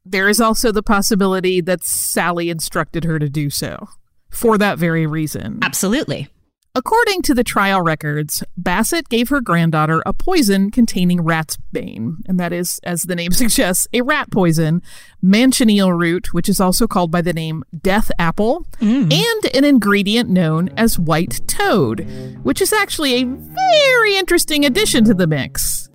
there 0.04 0.28
is 0.28 0.40
also 0.40 0.72
the 0.72 0.82
possibility 0.82 1.60
that 1.60 1.84
Sally 1.84 2.50
instructed 2.50 3.04
her 3.04 3.18
to 3.18 3.28
do 3.28 3.50
so 3.50 3.88
for 4.30 4.58
that 4.58 4.78
very 4.78 5.06
reason. 5.06 5.58
Absolutely. 5.62 6.28
According 6.74 7.20
to 7.22 7.34
the 7.34 7.44
trial 7.44 7.82
records, 7.82 8.42
Bassett 8.56 9.10
gave 9.10 9.28
her 9.28 9.42
granddaughter 9.42 10.02
a 10.06 10.14
poison 10.14 10.70
containing 10.70 11.20
rat's 11.20 11.58
bane, 11.70 12.16
and 12.26 12.40
that 12.40 12.50
is, 12.50 12.80
as 12.82 13.02
the 13.02 13.14
name 13.14 13.32
suggests, 13.32 13.86
a 13.92 14.00
rat 14.00 14.30
poison, 14.30 14.80
manchineel 15.22 15.94
root, 15.94 16.32
which 16.32 16.48
is 16.48 16.60
also 16.60 16.86
called 16.86 17.10
by 17.10 17.20
the 17.20 17.34
name 17.34 17.62
death 17.82 18.10
apple, 18.18 18.66
mm. 18.80 19.12
and 19.12 19.54
an 19.54 19.64
ingredient 19.64 20.30
known 20.30 20.70
as 20.78 20.98
white 20.98 21.42
toad, 21.46 22.06
which 22.42 22.62
is 22.62 22.72
actually 22.72 23.20
a 23.20 23.24
very 23.26 24.16
interesting 24.16 24.64
addition 24.64 25.04
to 25.04 25.12
the 25.12 25.26
mix. 25.26 25.90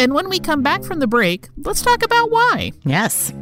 And 0.00 0.14
when 0.14 0.30
we 0.30 0.40
come 0.40 0.62
back 0.62 0.82
from 0.82 0.98
the 0.98 1.06
break, 1.06 1.50
let's 1.58 1.82
talk 1.82 2.02
about 2.02 2.30
why. 2.30 2.72
Yes. 2.86 3.34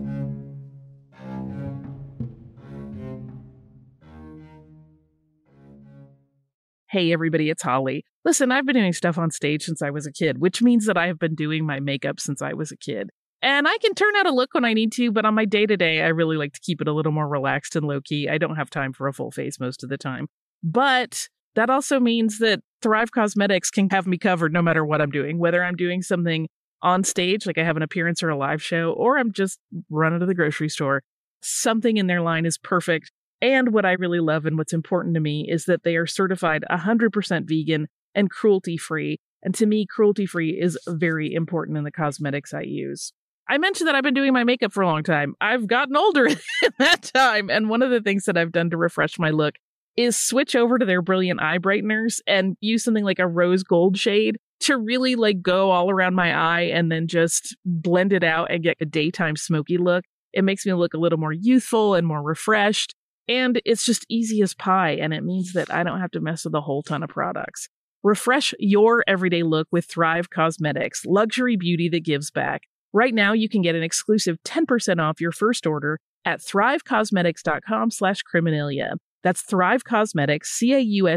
Hey, 6.91 7.13
everybody, 7.13 7.49
it's 7.49 7.63
Holly. 7.63 8.05
Listen, 8.25 8.51
I've 8.51 8.67
been 8.67 8.75
doing 8.75 8.93
stuff 8.93 9.19
on 9.19 9.31
stage 9.31 9.63
since 9.63 9.83
I 9.83 9.91
was 9.91 10.05
a 10.05 10.11
kid, 10.11 10.41
which 10.41 10.61
means 10.61 10.87
that 10.87 10.97
I 10.97 11.07
have 11.07 11.21
been 11.21 11.37
doing 11.37 11.65
my 11.65 11.79
makeup 11.79 12.19
since 12.19 12.43
I 12.43 12.55
was 12.55 12.73
a 12.73 12.77
kid. 12.77 13.11
And 13.41 13.69
I 13.69 13.79
can 13.79 13.95
turn 13.95 14.17
out 14.17 14.27
a 14.27 14.35
look 14.35 14.53
when 14.53 14.65
I 14.65 14.73
need 14.73 14.91
to, 14.95 15.13
but 15.13 15.25
on 15.25 15.37
my 15.37 15.45
day 15.45 15.65
to 15.65 15.77
day, 15.77 16.01
I 16.01 16.09
really 16.09 16.37
like 16.37 16.55
to 16.55 16.61
keep 16.61 16.81
it 16.81 16.89
a 16.89 16.93
little 16.93 17.13
more 17.13 17.29
relaxed 17.29 17.77
and 17.77 17.87
low 17.87 18.01
key. 18.01 18.29
I 18.29 18.37
don't 18.37 18.57
have 18.57 18.69
time 18.69 18.93
for 18.93 19.07
a 19.07 19.13
full 19.13 19.31
face 19.31 19.61
most 19.61 19.85
of 19.85 19.91
the 19.91 19.97
time. 19.97 20.27
But 20.65 21.29
that 21.59 21.71
also 21.71 21.99
means 21.99 22.39
that 22.39 22.61
Thrive 22.83 23.11
Causemetics 23.11 23.73
can 23.73 23.91
have 23.91 24.07
me 24.07 24.17
covered 24.17 24.53
no 24.53 24.63
matter 24.63 24.85
what 24.85 25.01
I'm 25.01 25.11
doing, 25.11 25.41
whether 25.41 25.65
I'm 25.65 25.75
doing 25.75 26.03
something 26.03 26.49
on 26.83 27.03
stage, 27.03 27.47
like 27.47 27.59
I 27.59 27.65
have 27.65 27.77
an 27.77 27.83
appearance 27.83 28.23
or 28.23 28.29
a 28.29 28.37
live 28.37 28.63
show, 28.63 28.93
or 28.93 29.19
I'm 29.19 29.33
just 29.33 29.59
running 29.91 30.21
to 30.21 30.27
the 30.27 30.37
grocery 30.37 30.69
store. 30.69 31.03
Something 31.43 31.97
in 31.97 32.07
their 32.07 32.23
line 32.23 32.47
is 32.47 32.59
perfect. 32.59 33.11
And 33.43 33.73
what 33.73 33.85
I 33.85 33.95
really 33.95 34.21
love 34.21 34.47
and 34.47 34.57
what's 34.57 34.73
important 34.73 35.15
to 35.15 35.21
me 35.21 35.49
is 35.51 35.65
that 35.65 35.83
they 35.83 35.97
are 35.97 36.07
certified 36.07 36.65
100% 36.71 37.49
vegan 37.49 37.89
and 38.15 38.31
cruelty 38.31 38.77
free. 38.77 39.19
And 39.43 39.53
to 39.57 39.67
me, 39.67 39.85
cruelty 39.85 40.27
free 40.27 40.51
is 40.51 40.79
very 40.87 41.35
important 41.35 41.77
in 41.77 41.83
the 41.83 41.91
cosmetics 41.91 42.55
I 42.55 42.63
use. 42.63 43.13
I 43.49 43.59
mentioned 43.59 43.89
that 43.89 43.97
I've 43.97 44.05
been 44.05 44.15
doing 44.15 44.33
my 44.33 44.45
makeup 44.45 44.73
for 44.73 44.85
a 44.85 44.87
long 44.87 45.03
time. 45.03 45.35
I've 45.41 45.67
gotten 45.67 45.97
older 45.97 46.27
in 46.29 46.37
that 46.79 47.03
time. 47.03 47.51
And 47.51 47.69
one 47.69 47.83
of 47.83 47.91
the 47.91 48.01
things 48.01 48.27
that 48.27 48.37
I've 48.37 48.53
done 48.53 48.71
to 48.71 48.77
refresh 48.77 49.19
my 49.19 49.31
look 49.31 49.57
is 49.99 50.17
switch 50.17 50.55
over 50.55 50.79
to 50.79 50.87
their 50.87 51.03
brilliant 51.03 51.43
eye 51.43 51.59
brighteners 51.59 52.21
and 52.25 52.57
use 52.61 52.85
something 52.85 53.03
like 53.03 53.19
a 53.19 53.27
rose 53.27 53.65
gold 53.65 53.99
shade 53.99 54.39
to 54.61 54.77
really 54.77 55.17
like 55.17 55.43
go 55.43 55.73
all 55.73 55.91
around 55.91 56.15
my 56.15 56.33
eye 56.33 56.71
and 56.73 56.91
then 56.91 57.09
just 57.09 57.57
blend 57.65 58.13
it 58.13 58.23
out 58.23 58.49
and 58.49 58.63
get 58.63 58.77
a 58.81 58.85
daytime 58.85 59.35
smoky 59.35 59.77
look. 59.77 60.05
It 60.33 60.45
makes 60.45 60.65
me 60.65 60.73
look 60.73 60.95
a 60.95 60.99
little 60.99 61.19
more 61.19 61.33
youthful 61.33 61.97
and 61.97 62.07
more 62.07 62.23
refreshed. 62.23 62.95
And 63.27 63.61
it's 63.65 63.85
just 63.85 64.07
easy 64.09 64.41
as 64.41 64.55
pie. 64.55 64.93
And 64.93 65.13
it 65.13 65.25
means 65.25 65.53
that 65.55 65.73
I 65.75 65.83
don't 65.83 66.01
have 66.01 66.13
to 66.13 66.21
mess 66.21 66.45
with 66.45 66.55
a 66.55 66.61
whole 66.61 66.85
ton 66.85 67.03
of 67.03 67.11
products. 67.11 67.69
Refresh 68.05 68.55
your 68.61 69.03
everyday 69.09 69.43
look 69.43 69.67
with 69.73 69.85
Thrive 69.85 70.31
Causemetics, 70.31 71.01
luxury 71.07 71.57
beauty 71.57 71.89
that 71.89 72.05
gives 72.05 72.31
back. 72.31 72.63
Right 72.93 73.13
now, 73.13 73.33
you 73.33 73.49
can 73.49 73.63
get 73.63 73.75
an 73.75 73.83
exclusive 73.83 74.39
10% 74.45 75.01
off 75.01 75.21
your 75.21 75.33
first 75.33 75.67
order 75.67 75.99
at 76.25 76.39
thrivecausemetics.com 76.39 77.91
slash 77.91 78.23
criminalia. 78.33 78.93
That's 79.29 79.43
Thrive 79.43 79.85
Causemetics, 79.85 80.47
C-A-U-S-E-M-E-T-I-C-S 80.47 81.15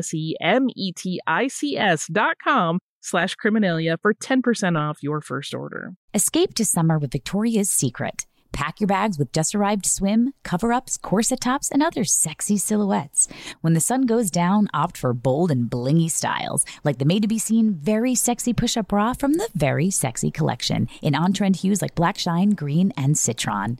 dot 2.11 2.35
com 2.43 2.79
slash 2.99 3.37
criminalia 3.41 3.95
for 4.01 4.13
10% 4.13 4.77
off 4.77 5.01
your 5.01 5.21
first 5.21 5.53
order. 5.53 5.93
Escape 6.13 6.53
to 6.55 6.65
summer 6.65 6.99
with 6.99 7.13
Victoria's 7.13 7.71
Secret. 7.71 8.25
Pack 8.51 8.81
your 8.81 8.89
bags 8.89 9.17
with 9.17 9.31
just 9.31 9.55
arrived 9.55 9.85
swim, 9.85 10.33
cover 10.43 10.73
ups, 10.73 10.97
corset 10.97 11.39
tops, 11.39 11.71
and 11.71 11.81
other 11.81 12.03
sexy 12.03 12.57
silhouettes. 12.57 13.29
When 13.61 13.75
the 13.75 13.79
sun 13.79 14.01
goes 14.01 14.29
down, 14.29 14.67
opt 14.73 14.97
for 14.97 15.13
bold 15.13 15.49
and 15.49 15.69
blingy 15.69 16.11
styles, 16.11 16.65
like 16.83 16.97
the 16.97 17.05
made 17.05 17.21
to 17.21 17.29
be 17.29 17.39
seen 17.39 17.73
very 17.73 18.13
sexy 18.13 18.51
push 18.51 18.75
up 18.75 18.89
bra 18.89 19.13
from 19.13 19.35
the 19.35 19.47
Very 19.55 19.89
Sexy 19.89 20.31
collection 20.31 20.89
in 21.01 21.15
on 21.15 21.31
trend 21.31 21.55
hues 21.55 21.81
like 21.81 21.95
black 21.95 22.17
shine, 22.17 22.49
green, 22.49 22.91
and 22.97 23.17
citron. 23.17 23.79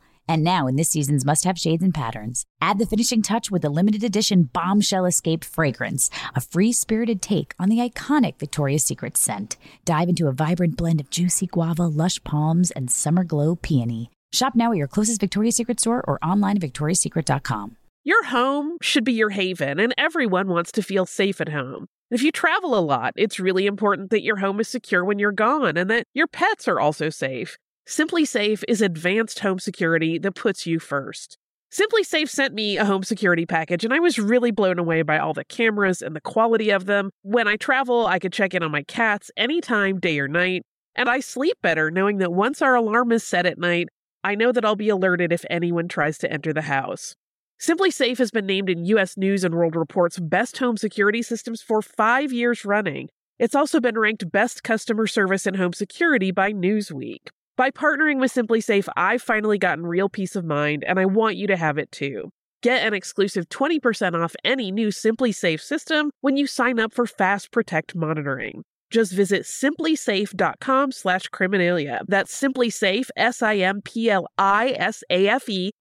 And 0.27 0.43
now, 0.43 0.67
in 0.67 0.75
this 0.75 0.89
season's 0.89 1.25
must 1.25 1.43
have 1.43 1.57
shades 1.57 1.83
and 1.83 1.93
patterns, 1.93 2.45
add 2.61 2.79
the 2.79 2.85
finishing 2.85 3.21
touch 3.21 3.51
with 3.51 3.61
the 3.61 3.69
limited 3.69 4.03
edition 4.03 4.43
Bombshell 4.43 5.05
Escape 5.05 5.43
fragrance, 5.43 6.09
a 6.35 6.41
free 6.41 6.71
spirited 6.71 7.21
take 7.21 7.53
on 7.59 7.69
the 7.69 7.77
iconic 7.77 8.39
Victoria's 8.39 8.83
Secret 8.83 9.17
scent. 9.17 9.57
Dive 9.85 10.09
into 10.09 10.27
a 10.27 10.33
vibrant 10.33 10.77
blend 10.77 11.01
of 11.01 11.09
juicy 11.09 11.47
guava, 11.47 11.83
lush 11.87 12.23
palms, 12.23 12.71
and 12.71 12.89
summer 12.89 13.23
glow 13.23 13.55
peony. 13.55 14.09
Shop 14.33 14.53
now 14.55 14.71
at 14.71 14.77
your 14.77 14.87
closest 14.87 15.19
Victoria's 15.19 15.55
Secret 15.55 15.79
store 15.79 16.03
or 16.07 16.17
online 16.23 16.57
at 16.57 16.63
victoriassecret.com. 16.63 17.75
Your 18.03 18.23
home 18.23 18.77
should 18.81 19.03
be 19.03 19.13
your 19.13 19.29
haven, 19.29 19.79
and 19.79 19.93
everyone 19.97 20.47
wants 20.47 20.71
to 20.71 20.81
feel 20.81 21.05
safe 21.05 21.39
at 21.39 21.49
home. 21.49 21.85
If 22.09 22.23
you 22.23 22.31
travel 22.31 22.77
a 22.77 22.81
lot, 22.81 23.13
it's 23.15 23.39
really 23.39 23.67
important 23.67 24.09
that 24.09 24.23
your 24.23 24.37
home 24.37 24.59
is 24.59 24.67
secure 24.67 25.05
when 25.05 25.19
you're 25.19 25.31
gone 25.31 25.77
and 25.77 25.89
that 25.89 26.05
your 26.13 26.27
pets 26.27 26.67
are 26.67 26.79
also 26.79 27.09
safe. 27.09 27.57
SimpliSafe 27.87 28.63
is 28.67 28.81
advanced 28.81 29.39
home 29.39 29.59
security 29.59 30.17
that 30.19 30.35
puts 30.35 30.65
you 30.65 30.79
first. 30.79 31.37
SimpliSafe 31.71 32.29
sent 32.29 32.53
me 32.53 32.77
a 32.77 32.85
home 32.85 33.03
security 33.03 33.45
package, 33.45 33.85
and 33.85 33.93
I 33.93 33.99
was 33.99 34.19
really 34.19 34.51
blown 34.51 34.77
away 34.77 35.01
by 35.03 35.17
all 35.17 35.33
the 35.33 35.45
cameras 35.45 36.01
and 36.01 36.15
the 36.15 36.21
quality 36.21 36.69
of 36.69 36.85
them. 36.85 37.11
When 37.21 37.47
I 37.47 37.55
travel, 37.55 38.07
I 38.07 38.19
could 38.19 38.33
check 38.33 38.53
in 38.53 38.61
on 38.61 38.71
my 38.71 38.83
cats 38.83 39.31
anytime, 39.37 39.99
day 39.99 40.19
or 40.19 40.27
night, 40.27 40.63
and 40.95 41.09
I 41.09 41.21
sleep 41.21 41.57
better 41.61 41.89
knowing 41.89 42.17
that 42.17 42.33
once 42.33 42.61
our 42.61 42.75
alarm 42.75 43.11
is 43.11 43.23
set 43.23 43.45
at 43.45 43.57
night, 43.57 43.87
I 44.23 44.35
know 44.35 44.51
that 44.51 44.65
I'll 44.65 44.75
be 44.75 44.89
alerted 44.89 45.31
if 45.31 45.45
anyone 45.49 45.87
tries 45.87 46.17
to 46.19 46.31
enter 46.31 46.53
the 46.53 46.63
house. 46.63 47.15
SimpliSafe 47.59 48.17
has 48.17 48.31
been 48.31 48.45
named 48.45 48.69
in 48.69 48.85
US 48.85 49.17
News 49.17 49.43
and 49.43 49.55
World 49.55 49.75
Report's 49.75 50.19
best 50.19 50.57
home 50.57 50.77
security 50.77 51.21
systems 51.21 51.61
for 51.61 51.81
five 51.81 52.33
years 52.33 52.65
running. 52.65 53.09
It's 53.39 53.55
also 53.55 53.79
been 53.79 53.97
ranked 53.97 54.31
best 54.31 54.63
customer 54.63 55.07
service 55.07 55.47
in 55.47 55.53
home 55.53 55.73
security 55.73 56.31
by 56.31 56.51
Newsweek. 56.51 57.29
By 57.61 57.69
partnering 57.69 58.19
with 58.19 58.33
SimpliSafe, 58.33 58.87
I've 58.97 59.21
finally 59.21 59.59
gotten 59.59 59.85
real 59.85 60.09
peace 60.09 60.35
of 60.35 60.43
mind, 60.43 60.83
and 60.83 60.99
I 60.99 61.05
want 61.05 61.37
you 61.37 61.45
to 61.45 61.55
have 61.55 61.77
it 61.77 61.91
too. 61.91 62.31
Get 62.63 62.83
an 62.87 62.95
exclusive 62.95 63.47
20% 63.49 64.19
off 64.19 64.35
any 64.43 64.71
new 64.71 64.87
SimpliSafe 64.87 65.61
system 65.61 66.09
when 66.21 66.37
you 66.37 66.47
sign 66.47 66.79
up 66.79 66.91
for 66.91 67.05
Fast 67.05 67.51
Protect 67.51 67.93
monitoring. 67.93 68.63
Just 68.89 69.13
visit 69.13 69.43
simplisafe.com 69.43 70.91
slash 70.91 71.29
criminalia. 71.29 71.99
That's 72.07 72.33
simplisafe, 72.33 73.11
S-I-M-P-L-I-S-A-F-E 73.15 73.71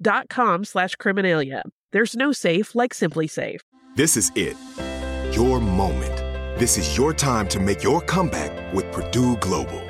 dot 0.02 0.28
com 0.28 0.64
slash 0.66 0.96
criminalia. 0.96 1.62
There's 1.92 2.14
no 2.14 2.32
safe 2.32 2.74
like 2.74 2.92
SimpliSafe. 2.92 3.60
This 3.96 4.18
is 4.18 4.30
it. 4.34 4.58
Your 5.34 5.58
moment. 5.60 6.58
This 6.60 6.76
is 6.76 6.98
your 6.98 7.14
time 7.14 7.48
to 7.48 7.58
make 7.58 7.82
your 7.82 8.02
comeback 8.02 8.74
with 8.74 8.92
Purdue 8.92 9.38
Global. 9.38 9.89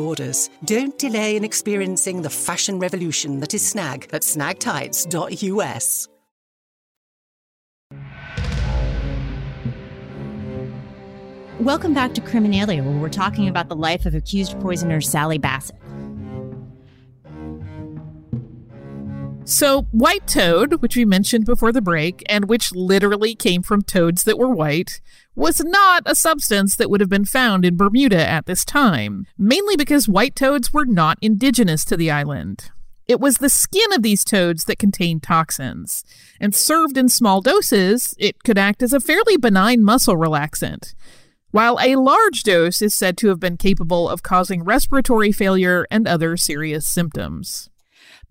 orders. 0.01 0.49
Don't 0.65 0.97
delay 0.99 1.35
in 1.35 1.43
experiencing 1.43 2.21
the 2.21 2.29
fashion 2.29 2.79
revolution 2.79 3.39
that 3.39 3.53
is 3.53 3.67
Snag 3.67 4.09
at 4.13 4.21
snagtights.us. 4.21 6.07
Welcome 11.59 11.93
back 11.93 12.15
to 12.15 12.21
Criminalia, 12.21 12.83
where 12.83 12.97
we're 12.97 13.09
talking 13.09 13.47
about 13.47 13.69
the 13.69 13.75
life 13.75 14.07
of 14.07 14.15
accused 14.15 14.59
poisoner 14.61 14.99
Sally 14.99 15.37
Bassett. 15.37 15.80
So, 19.51 19.81
white 19.91 20.27
toad, 20.27 20.81
which 20.81 20.95
we 20.95 21.03
mentioned 21.03 21.45
before 21.45 21.73
the 21.73 21.81
break, 21.81 22.23
and 22.29 22.47
which 22.47 22.71
literally 22.71 23.35
came 23.35 23.61
from 23.63 23.81
toads 23.81 24.23
that 24.23 24.37
were 24.37 24.49
white, 24.49 25.01
was 25.35 25.59
not 25.59 26.03
a 26.05 26.15
substance 26.15 26.77
that 26.77 26.89
would 26.89 27.01
have 27.01 27.09
been 27.09 27.25
found 27.25 27.65
in 27.65 27.75
Bermuda 27.75 28.25
at 28.25 28.45
this 28.45 28.63
time, 28.63 29.27
mainly 29.37 29.75
because 29.75 30.07
white 30.07 30.37
toads 30.37 30.71
were 30.71 30.85
not 30.85 31.17
indigenous 31.21 31.83
to 31.83 31.97
the 31.97 32.09
island. 32.09 32.71
It 33.09 33.19
was 33.19 33.39
the 33.39 33.49
skin 33.49 33.91
of 33.91 34.03
these 34.03 34.23
toads 34.23 34.63
that 34.65 34.79
contained 34.79 35.21
toxins, 35.21 36.05
and 36.39 36.55
served 36.55 36.95
in 36.95 37.09
small 37.09 37.41
doses, 37.41 38.15
it 38.17 38.43
could 38.45 38.57
act 38.57 38.81
as 38.81 38.93
a 38.93 39.01
fairly 39.01 39.35
benign 39.35 39.83
muscle 39.83 40.15
relaxant, 40.15 40.95
while 41.51 41.77
a 41.81 41.97
large 41.97 42.43
dose 42.43 42.81
is 42.81 42.95
said 42.95 43.17
to 43.17 43.27
have 43.27 43.41
been 43.41 43.57
capable 43.57 44.07
of 44.07 44.23
causing 44.23 44.63
respiratory 44.63 45.33
failure 45.33 45.85
and 45.91 46.07
other 46.07 46.37
serious 46.37 46.85
symptoms. 46.85 47.69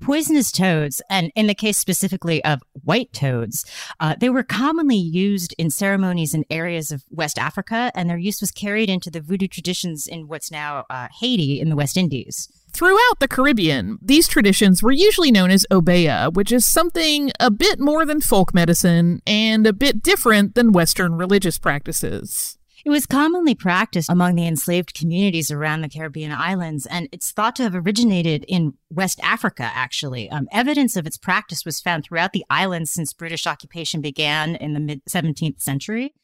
Poisonous 0.01 0.51
toads, 0.51 1.03
and 1.11 1.31
in 1.35 1.47
the 1.47 1.55
case 1.55 1.77
specifically 1.79 2.43
of 2.45 2.63
white 2.73 3.13
toads, 3.13 3.65
uh, 4.01 4.15
they 4.19 4.31
were 4.31 4.43
commonly 4.43 4.97
used 4.97 5.55
in 5.59 5.71
ceremonies 5.71 6.35
in 6.35 6.45
areas 6.51 6.91
of 6.91 7.05
West 7.11 7.39
Africa, 7.39 7.93
and 7.95 8.09
their 8.09 8.19
use 8.19 8.41
was 8.41 8.51
carried 8.51 8.89
into 8.89 9.11
the 9.11 9.21
voodoo 9.21 9.47
traditions 9.47 10.07
in 10.07 10.27
what's 10.27 10.51
now 10.51 10.85
uh, 10.89 11.09
Haiti 11.21 11.61
in 11.61 11.69
the 11.69 11.77
West 11.77 11.97
Indies. 11.97 12.49
Throughout 12.73 13.19
the 13.19 13.29
Caribbean, 13.29 13.99
these 14.01 14.29
traditions 14.29 14.83
were 14.83 14.93
usually 14.93 15.31
known 15.31 15.51
as 15.51 15.67
obeah, 15.71 16.31
which 16.33 16.53
is 16.53 16.65
something 16.65 17.33
a 17.41 17.51
bit 17.51 17.81
more 17.81 18.07
than 18.07 18.21
folk 18.21 18.55
medicine 18.55 19.21
and 19.27 19.67
a 19.67 19.73
bit 19.73 20.03
different 20.03 20.55
than 20.55 20.73
Western 20.73 21.15
religious 21.15 21.59
practices. 21.59 22.57
It 22.85 22.91
was 22.91 23.07
commonly 23.07 23.55
practiced 23.55 24.09
among 24.09 24.35
the 24.35 24.47
enslaved 24.47 24.95
communities 24.95 25.51
around 25.51 25.83
the 25.83 25.89
Caribbean 25.89 26.33
islands, 26.33 26.87
and 26.87 27.09
it's 27.13 27.31
thought 27.31 27.57
to 27.57 27.63
have 27.63 27.75
originated 27.75 28.45
in 28.49 28.75
West 28.91 29.21
Africa, 29.23 29.71
actually. 29.75 30.31
Um, 30.31 30.49
evidence 30.51 30.97
of 30.97 31.07
its 31.07 31.19
practice 31.19 31.65
was 31.65 31.81
found 31.81 32.05
throughout 32.05 32.33
the 32.33 32.45
islands 32.49 32.91
since 32.91 33.13
British 33.13 33.47
occupation 33.47 34.01
began 34.01 34.57
in 34.57 34.73
the 34.73 34.81
mid 34.81 35.05
17th 35.05 35.61
century. 35.61 36.15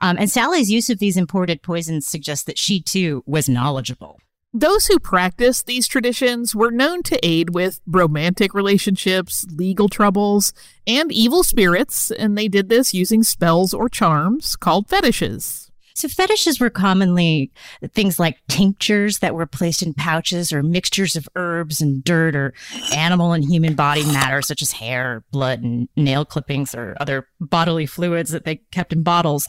Um, 0.00 0.16
and 0.18 0.30
Sally's 0.30 0.70
use 0.70 0.90
of 0.90 0.98
these 0.98 1.16
imported 1.16 1.62
poisons 1.62 2.06
suggests 2.06 2.44
that 2.44 2.58
she 2.58 2.80
too 2.80 3.24
was 3.26 3.48
knowledgeable. 3.48 4.18
Those 4.52 4.86
who 4.86 4.98
practiced 4.98 5.66
these 5.66 5.86
traditions 5.88 6.54
were 6.54 6.70
known 6.70 7.02
to 7.04 7.26
aid 7.26 7.50
with 7.50 7.80
romantic 7.86 8.54
relationships, 8.54 9.44
legal 9.50 9.88
troubles, 9.88 10.52
and 10.86 11.12
evil 11.12 11.42
spirits, 11.42 12.10
and 12.10 12.38
they 12.38 12.48
did 12.48 12.68
this 12.68 12.94
using 12.94 13.22
spells 13.22 13.74
or 13.74 13.88
charms 13.88 14.56
called 14.56 14.88
fetishes. 14.88 15.65
So 15.96 16.08
fetishes 16.08 16.60
were 16.60 16.68
commonly 16.68 17.50
things 17.94 18.20
like 18.20 18.36
tinctures 18.48 19.20
that 19.20 19.34
were 19.34 19.46
placed 19.46 19.82
in 19.82 19.94
pouches 19.94 20.52
or 20.52 20.62
mixtures 20.62 21.16
of 21.16 21.26
herbs 21.34 21.80
and 21.80 22.04
dirt 22.04 22.36
or 22.36 22.52
animal 22.94 23.32
and 23.32 23.42
human 23.42 23.74
body 23.74 24.04
matter 24.04 24.42
such 24.42 24.60
as 24.60 24.72
hair, 24.72 25.24
blood, 25.32 25.62
and 25.62 25.88
nail 25.96 26.26
clippings 26.26 26.74
or 26.74 26.98
other 27.00 27.26
bodily 27.40 27.86
fluids 27.86 28.30
that 28.30 28.44
they 28.44 28.56
kept 28.72 28.92
in 28.92 29.02
bottles. 29.02 29.48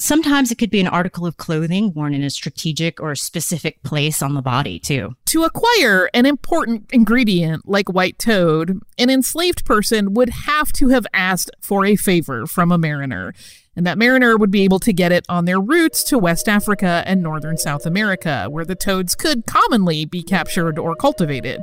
Sometimes 0.00 0.50
it 0.50 0.58
could 0.58 0.70
be 0.70 0.80
an 0.80 0.88
article 0.88 1.26
of 1.26 1.36
clothing 1.36 1.92
worn 1.94 2.12
in 2.12 2.24
a 2.24 2.30
strategic 2.30 3.00
or 3.00 3.14
specific 3.14 3.82
place 3.84 4.20
on 4.20 4.34
the 4.34 4.42
body, 4.42 4.80
too. 4.80 5.14
To 5.26 5.44
acquire 5.44 6.10
an 6.12 6.26
important 6.26 6.90
ingredient 6.92 7.68
like 7.68 7.88
white 7.88 8.18
toad, 8.18 8.80
an 8.98 9.10
enslaved 9.10 9.64
person 9.64 10.12
would 10.14 10.28
have 10.28 10.72
to 10.72 10.88
have 10.88 11.06
asked 11.14 11.52
for 11.60 11.86
a 11.86 11.96
favor 11.96 12.46
from 12.46 12.72
a 12.72 12.78
mariner 12.78 13.32
and 13.76 13.86
that 13.86 13.98
mariner 13.98 14.36
would 14.36 14.50
be 14.50 14.62
able 14.62 14.78
to 14.80 14.92
get 14.92 15.12
it 15.12 15.24
on 15.28 15.44
their 15.44 15.60
routes 15.60 16.02
to 16.04 16.18
West 16.18 16.48
Africa 16.48 17.02
and 17.06 17.22
northern 17.22 17.56
South 17.56 17.86
America, 17.86 18.46
where 18.50 18.64
the 18.64 18.74
toads 18.74 19.14
could 19.14 19.46
commonly 19.46 20.04
be 20.04 20.22
captured 20.22 20.78
or 20.78 20.94
cultivated. 20.94 21.62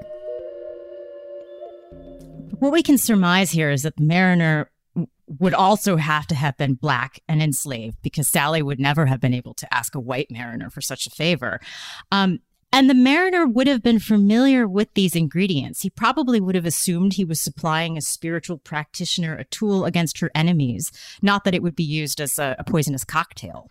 What 2.59 2.71
we 2.71 2.83
can 2.83 2.97
surmise 2.97 3.51
here 3.51 3.69
is 3.69 3.83
that 3.83 3.95
the 3.95 4.03
mariner 4.03 4.69
would 5.37 5.53
also 5.53 5.95
have 5.95 6.25
to 6.27 6.35
have 6.35 6.57
been 6.57 6.73
black 6.73 7.19
and 7.27 7.41
enslaved 7.41 8.01
because 8.01 8.27
Sally 8.27 8.61
would 8.61 8.79
never 8.79 9.05
have 9.05 9.19
been 9.19 9.33
able 9.33 9.53
to 9.53 9.73
ask 9.73 9.93
a 9.93 9.99
white 9.99 10.31
mariner 10.31 10.69
for 10.69 10.81
such 10.81 11.05
a 11.05 11.11
favor. 11.11 11.59
Um, 12.11 12.39
and 12.71 12.89
the 12.89 12.93
mariner 12.93 13.47
would 13.47 13.67
have 13.67 13.81
been 13.81 13.99
familiar 13.99 14.67
with 14.67 14.93
these 14.93 15.15
ingredients. 15.15 15.81
He 15.81 15.89
probably 15.89 16.39
would 16.39 16.55
have 16.55 16.65
assumed 16.65 17.13
he 17.13 17.25
was 17.25 17.39
supplying 17.39 17.97
a 17.97 18.01
spiritual 18.01 18.57
practitioner 18.57 19.35
a 19.35 19.43
tool 19.45 19.85
against 19.85 20.19
her 20.19 20.29
enemies, 20.35 20.91
not 21.21 21.43
that 21.43 21.55
it 21.55 21.63
would 21.63 21.75
be 21.75 21.83
used 21.83 22.21
as 22.21 22.37
a, 22.37 22.55
a 22.59 22.63
poisonous 22.63 23.03
cocktail. 23.03 23.69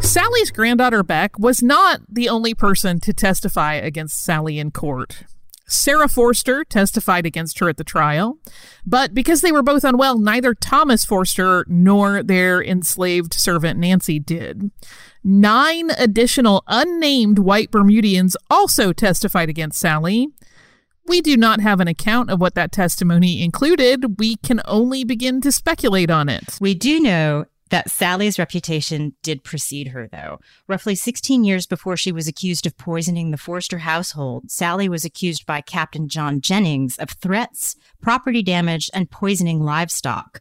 Sally's 0.00 0.50
granddaughter 0.50 1.02
Beck 1.02 1.38
was 1.38 1.62
not 1.62 2.00
the 2.08 2.28
only 2.28 2.54
person 2.54 3.00
to 3.00 3.12
testify 3.12 3.74
against 3.74 4.22
Sally 4.22 4.58
in 4.58 4.70
court. 4.70 5.24
Sarah 5.68 6.08
Forster 6.08 6.64
testified 6.64 7.26
against 7.26 7.58
her 7.58 7.68
at 7.68 7.76
the 7.76 7.84
trial, 7.84 8.38
but 8.86 9.14
because 9.14 9.40
they 9.40 9.50
were 9.50 9.62
both 9.62 9.82
unwell, 9.84 10.18
neither 10.18 10.54
Thomas 10.54 11.04
Forster 11.04 11.64
nor 11.68 12.22
their 12.22 12.62
enslaved 12.62 13.34
servant 13.34 13.78
Nancy 13.78 14.18
did. 14.18 14.70
Nine 15.24 15.90
additional 15.98 16.62
unnamed 16.68 17.40
white 17.40 17.72
Bermudians 17.72 18.36
also 18.48 18.92
testified 18.92 19.48
against 19.48 19.80
Sally. 19.80 20.28
We 21.06 21.20
do 21.20 21.36
not 21.36 21.60
have 21.60 21.80
an 21.80 21.88
account 21.88 22.30
of 22.30 22.40
what 22.40 22.54
that 22.54 22.72
testimony 22.72 23.42
included. 23.42 24.18
We 24.20 24.36
can 24.36 24.60
only 24.66 25.04
begin 25.04 25.40
to 25.40 25.52
speculate 25.52 26.10
on 26.10 26.28
it. 26.28 26.58
We 26.60 26.74
do 26.74 27.00
know 27.00 27.46
that 27.70 27.90
Sally's 27.90 28.38
reputation 28.38 29.14
did 29.22 29.42
precede 29.42 29.88
her, 29.88 30.08
though. 30.08 30.38
Roughly 30.68 30.94
16 30.94 31.44
years 31.44 31.66
before 31.66 31.96
she 31.96 32.12
was 32.12 32.28
accused 32.28 32.66
of 32.66 32.76
poisoning 32.76 33.30
the 33.30 33.36
Forster 33.36 33.78
household, 33.78 34.50
Sally 34.50 34.88
was 34.88 35.04
accused 35.04 35.46
by 35.46 35.60
Captain 35.60 36.08
John 36.08 36.40
Jennings 36.40 36.96
of 36.98 37.10
threats, 37.10 37.76
property 38.00 38.42
damage, 38.42 38.90
and 38.94 39.10
poisoning 39.10 39.60
livestock. 39.60 40.40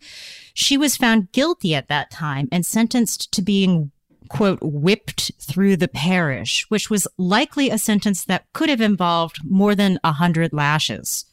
She 0.54 0.78
was 0.78 0.98
found 0.98 1.32
guilty 1.32 1.74
at 1.74 1.88
that 1.88 2.12
time 2.12 2.48
and 2.52 2.66
sentenced 2.66 3.32
to 3.34 3.42
being 3.42 3.92
quote, 4.28 4.60
whipped 4.62 5.32
through 5.40 5.78
the 5.78 5.88
parish, 5.88 6.66
which 6.70 6.90
was 6.90 7.08
likely 7.18 7.70
a 7.70 7.78
sentence 7.78 8.26
that 8.26 8.46
could 8.54 8.70
have 8.70 8.82
involved 8.82 9.40
more 9.44 9.76
than 9.76 10.00
a 10.04 10.14
hundred 10.14 10.54
lashes. 10.54 11.26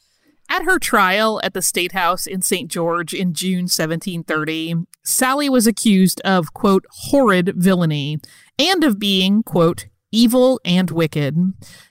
At 0.49 0.65
her 0.65 0.77
trial 0.77 1.39
at 1.43 1.53
the 1.53 1.61
State 1.61 1.93
House 1.93 2.27
in 2.27 2.41
St. 2.41 2.69
George 2.69 3.13
in 3.13 3.33
June 3.33 3.63
1730, 3.63 4.85
Sally 5.03 5.49
was 5.49 5.67
accused 5.67 6.21
of, 6.21 6.53
quote, 6.53 6.85
horrid 6.89 7.53
villainy 7.55 8.19
and 8.57 8.83
of 8.83 8.99
being, 8.99 9.43
quote, 9.43 9.87
evil 10.11 10.61
and 10.63 10.91
wicked. 10.91 11.35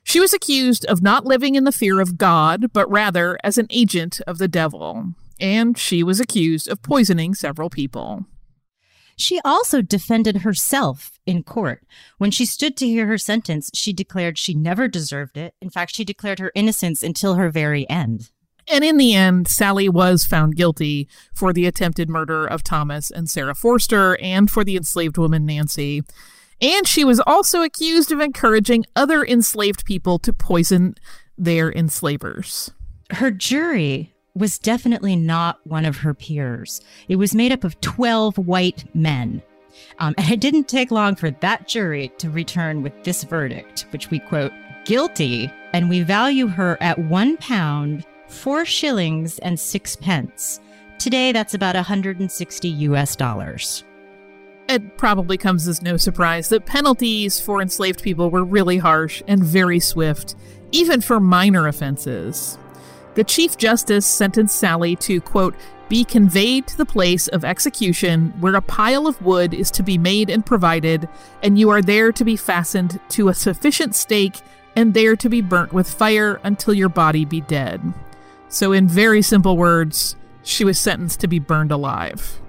She 0.05 0.21
was 0.21 0.33
accused 0.33 0.85
of 0.87 1.03
not 1.03 1.27
living 1.27 1.55
in 1.55 1.65
the 1.65 1.73
fear 1.73 2.01
of 2.01 2.17
God, 2.17 2.73
but 2.73 2.91
rather 2.91 3.39
as 3.45 3.59
an 3.59 3.67
agent 3.71 4.21
of 4.27 4.39
the 4.39 4.49
devil. 4.49 5.15
And 5.41 5.77
she 5.77 6.03
was 6.03 6.21
accused 6.21 6.69
of 6.69 6.83
poisoning 6.83 7.35
several 7.35 7.69
people. 7.69 8.27
She 9.17 9.41
also 9.45 9.83
defended 9.83 10.39
herself 10.39 11.19
in 11.27 11.43
court. 11.43 11.85
When 12.19 12.31
she 12.31 12.47
stood 12.47 12.77
to 12.79 12.87
hear 12.87 13.07
her 13.07 13.19
sentence, 13.19 13.71
she 13.75 13.93
declared 13.93 14.39
she 14.39 14.55
never 14.55 14.89
deserved 14.89 15.37
it. 15.37 15.55
In 15.61 15.69
fact, 15.69 15.95
she 15.95 16.05
declared 16.05 16.39
her 16.39 16.53
innocence 16.55 17.03
until 17.03 17.35
her 17.35 17.51
very 17.51 17.89
end. 17.91 18.31
And 18.69 18.85
in 18.85 18.97
the 18.97 19.15
end, 19.15 19.49
Sally 19.49 19.89
was 19.89 20.25
found 20.25 20.57
guilty 20.57 21.09
for 21.35 21.53
the 21.53 21.67
attempted 21.67 22.09
murder 22.09 22.47
of 22.47 22.63
Thomas 22.63 23.11
and 23.11 23.29
Sarah 23.29 23.55
Forster 23.55 24.17
and 24.21 24.51
for 24.51 24.65
the 24.65 24.77
enslaved 24.77 25.19
woman 25.19 25.45
Nancy. 25.45 26.03
And 26.61 26.87
she 26.87 27.05
was 27.05 27.21
also 27.21 27.63
accused 27.63 28.13
of 28.13 28.21
encouraging 28.21 28.85
other 28.95 29.25
enslaved 29.25 29.85
people 29.85 30.19
to 30.21 30.33
poison 30.33 30.95
their 31.37 31.73
enslavers. 31.73 32.71
Her 33.11 33.31
jury 33.31 34.15
was 34.35 34.59
definitely 34.59 35.17
not 35.17 35.59
one 35.67 35.85
of 35.85 35.99
her 35.99 36.15
peers. 36.15 36.81
It 37.09 37.17
was 37.17 37.35
made 37.35 37.53
up 37.53 37.65
of 37.65 37.81
12 37.81 38.39
white 38.39 38.85
men. 38.95 39.43
Um, 39.99 40.15
and 40.17 40.31
it 40.31 40.41
didn't 40.41 40.69
take 40.69 40.91
long 40.91 41.17
for 41.17 41.31
that 41.31 41.67
jury 41.67 42.13
to 42.19 42.31
return 42.31 42.83
with 42.83 42.93
this 43.05 43.25
verdict, 43.25 43.87
which 43.91 44.11
we 44.11 44.21
quote, 44.21 44.53
guilty, 44.85 45.53
and 45.73 45.89
we 45.89 46.03
value 46.03 46.47
her 46.47 46.79
at 46.81 46.99
one 46.99 47.37
pound 47.39 48.07
four 48.33 48.65
shillings 48.65 49.39
and 49.41 49.59
six 49.61 49.95
pence. 49.95 50.61
Today, 50.99 51.33
that's 51.33 51.55
about 51.55 51.75
160 51.75 52.69
US 52.69 53.15
dollars. 53.15 53.85
It 54.69 54.97
probably 54.97 55.37
comes 55.37 55.69
as 55.69 55.83
no 55.83 55.97
surprise 55.97 56.49
that 56.49 56.67
penalties 56.67 57.41
for 57.41 57.61
enslaved 57.61 58.03
people 58.03 58.31
were 58.31 58.45
really 58.45 58.79
harsh 58.79 59.23
and 59.29 59.43
very 59.43 59.81
swift, 59.81 60.35
even 60.71 61.01
for 61.01 61.21
minor 61.21 61.67
offenses. 61.67 62.59
The 63.15 63.25
Chief 63.25 63.59
Justice 63.59 64.07
sentenced 64.07 64.57
Sally 64.57 64.97
to, 64.97 65.21
quote, 65.21 65.55
be 65.91 66.05
conveyed 66.05 66.67
to 66.69 66.77
the 66.79 66.87
place 66.87 67.29
of 67.29 67.45
execution 67.45 68.33
where 68.41 68.55
a 68.55 68.63
pile 68.63 69.07
of 69.07 69.21
wood 69.21 69.53
is 69.53 69.71
to 69.73 69.83
be 69.83 69.99
made 69.99 70.31
and 70.31 70.47
provided, 70.47 71.07
and 71.43 71.59
you 71.59 71.69
are 71.69 71.83
there 71.83 72.13
to 72.13 72.25
be 72.25 72.37
fastened 72.37 72.99
to 73.11 73.29
a 73.29 73.35
sufficient 73.35 73.95
stake 73.95 74.41
and 74.75 74.95
there 74.95 75.17
to 75.17 75.29
be 75.29 75.43
burnt 75.43 75.75
with 75.75 75.93
fire 75.93 76.41
until 76.45 76.73
your 76.73 76.89
body 76.89 77.27
be 77.27 77.43
dead. 77.43 77.83
So, 78.53 78.73
in 78.73 78.87
very 78.87 79.23
simple 79.23 79.57
words, 79.57 80.15
she 80.43 80.63
was 80.63 80.79
sentenced 80.79 81.21
to 81.21 81.27
be 81.27 81.39
burned 81.39 81.73
alive. 81.73 82.42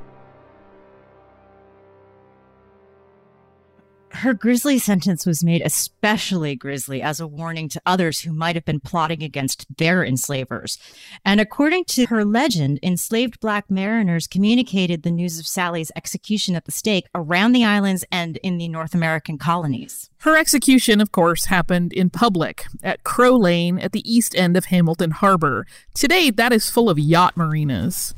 Her 4.14 4.34
grisly 4.34 4.78
sentence 4.78 5.26
was 5.26 5.44
made 5.44 5.64
especially 5.66 6.56
grisly 6.56 7.02
as 7.02 7.20
a 7.20 7.28
warning 7.28 7.68
to 7.70 7.82
others 7.86 8.22
who 8.22 8.32
might 8.32 8.56
have 8.56 8.64
been 8.64 8.80
plotting 8.80 9.24
against 9.24 9.66
their 9.78 10.06
enslavers. 10.06 10.78
And 11.26 11.42
according 11.42 11.86
to 11.86 12.06
her 12.06 12.24
legend, 12.24 12.80
enslaved 12.84 13.40
black 13.40 13.72
mariners 13.72 14.28
communicated 14.28 15.02
the 15.02 15.12
news 15.12 15.40
of 15.40 15.48
Sally's 15.48 15.92
execution 15.96 16.56
at 16.56 16.66
the 16.66 16.72
stake 16.72 17.08
around 17.16 17.54
the 17.54 17.66
islands 17.66 18.06
and 18.12 18.38
in 18.38 18.60
the 18.60 18.68
North 18.68 18.94
American 18.94 19.40
colonies. 19.40 20.12
Her 20.20 20.38
execution, 20.38 21.02
of 21.02 21.12
course, 21.12 21.46
happened 21.46 21.92
in 21.92 22.10
public 22.12 22.66
at 22.84 23.04
Crow 23.04 23.36
Lane 23.36 23.80
at 23.80 23.94
the 23.94 24.10
east 24.10 24.36
end 24.36 24.56
of 24.56 24.66
Hamilton 24.66 25.12
Harbor. 25.12 25.66
Today, 25.96 26.30
that 26.30 26.54
is 26.54 26.70
full 26.70 26.90
of 26.90 27.00
yacht 27.00 27.36
marinas. 27.36 28.14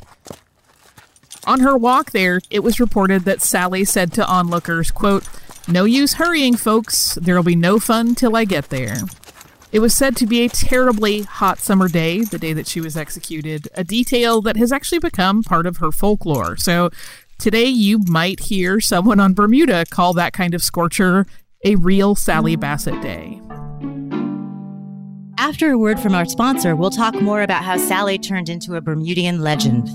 On 1.47 1.61
her 1.61 1.77
walk 1.77 2.11
there, 2.11 2.41
it 2.49 2.63
was 2.63 2.79
reported 2.79 3.23
that 3.23 3.41
Sally 3.41 3.85
said 3.85 4.11
to 4.13 4.27
onlookers, 4.27 4.91
quote, 4.91 5.27
no 5.67 5.85
use 5.85 6.13
hurrying, 6.13 6.55
folks. 6.55 7.15
There'll 7.15 7.43
be 7.43 7.55
no 7.55 7.79
fun 7.79 8.15
till 8.15 8.35
I 8.35 8.45
get 8.45 8.69
there. 8.69 8.97
It 9.71 9.79
was 9.79 9.93
said 9.93 10.15
to 10.17 10.25
be 10.25 10.45
a 10.45 10.49
terribly 10.49 11.23
hot 11.23 11.59
summer 11.59 11.89
day, 11.89 12.23
the 12.23 12.37
day 12.37 12.53
that 12.53 12.67
she 12.67 12.79
was 12.79 12.95
executed, 12.95 13.67
a 13.73 13.83
detail 13.83 14.41
that 14.43 14.57
has 14.57 14.71
actually 14.71 14.99
become 14.99 15.43
part 15.43 15.65
of 15.65 15.77
her 15.77 15.91
folklore. 15.91 16.55
So 16.55 16.91
today 17.39 17.65
you 17.65 17.99
might 18.07 18.39
hear 18.39 18.79
someone 18.79 19.19
on 19.19 19.33
Bermuda 19.33 19.85
call 19.89 20.13
that 20.13 20.33
kind 20.33 20.53
of 20.53 20.63
scorcher 20.63 21.25
a 21.65 21.75
real 21.75 22.15
Sally 22.15 22.55
Bassett 22.55 23.01
day. 23.01 23.41
After 25.37 25.71
a 25.71 25.77
word 25.77 25.99
from 25.99 26.15
our 26.15 26.25
sponsor, 26.25 26.75
we'll 26.75 26.89
talk 26.91 27.15
more 27.15 27.41
about 27.41 27.63
how 27.63 27.77
Sally 27.77 28.17
turned 28.17 28.49
into 28.49 28.75
a 28.75 28.81
Bermudian 28.81 29.41
legend. 29.41 29.89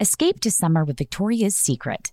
Escape 0.00 0.40
to 0.40 0.50
summer 0.50 0.84
with 0.84 0.96
Victoria's 0.96 1.56
Secret. 1.56 2.12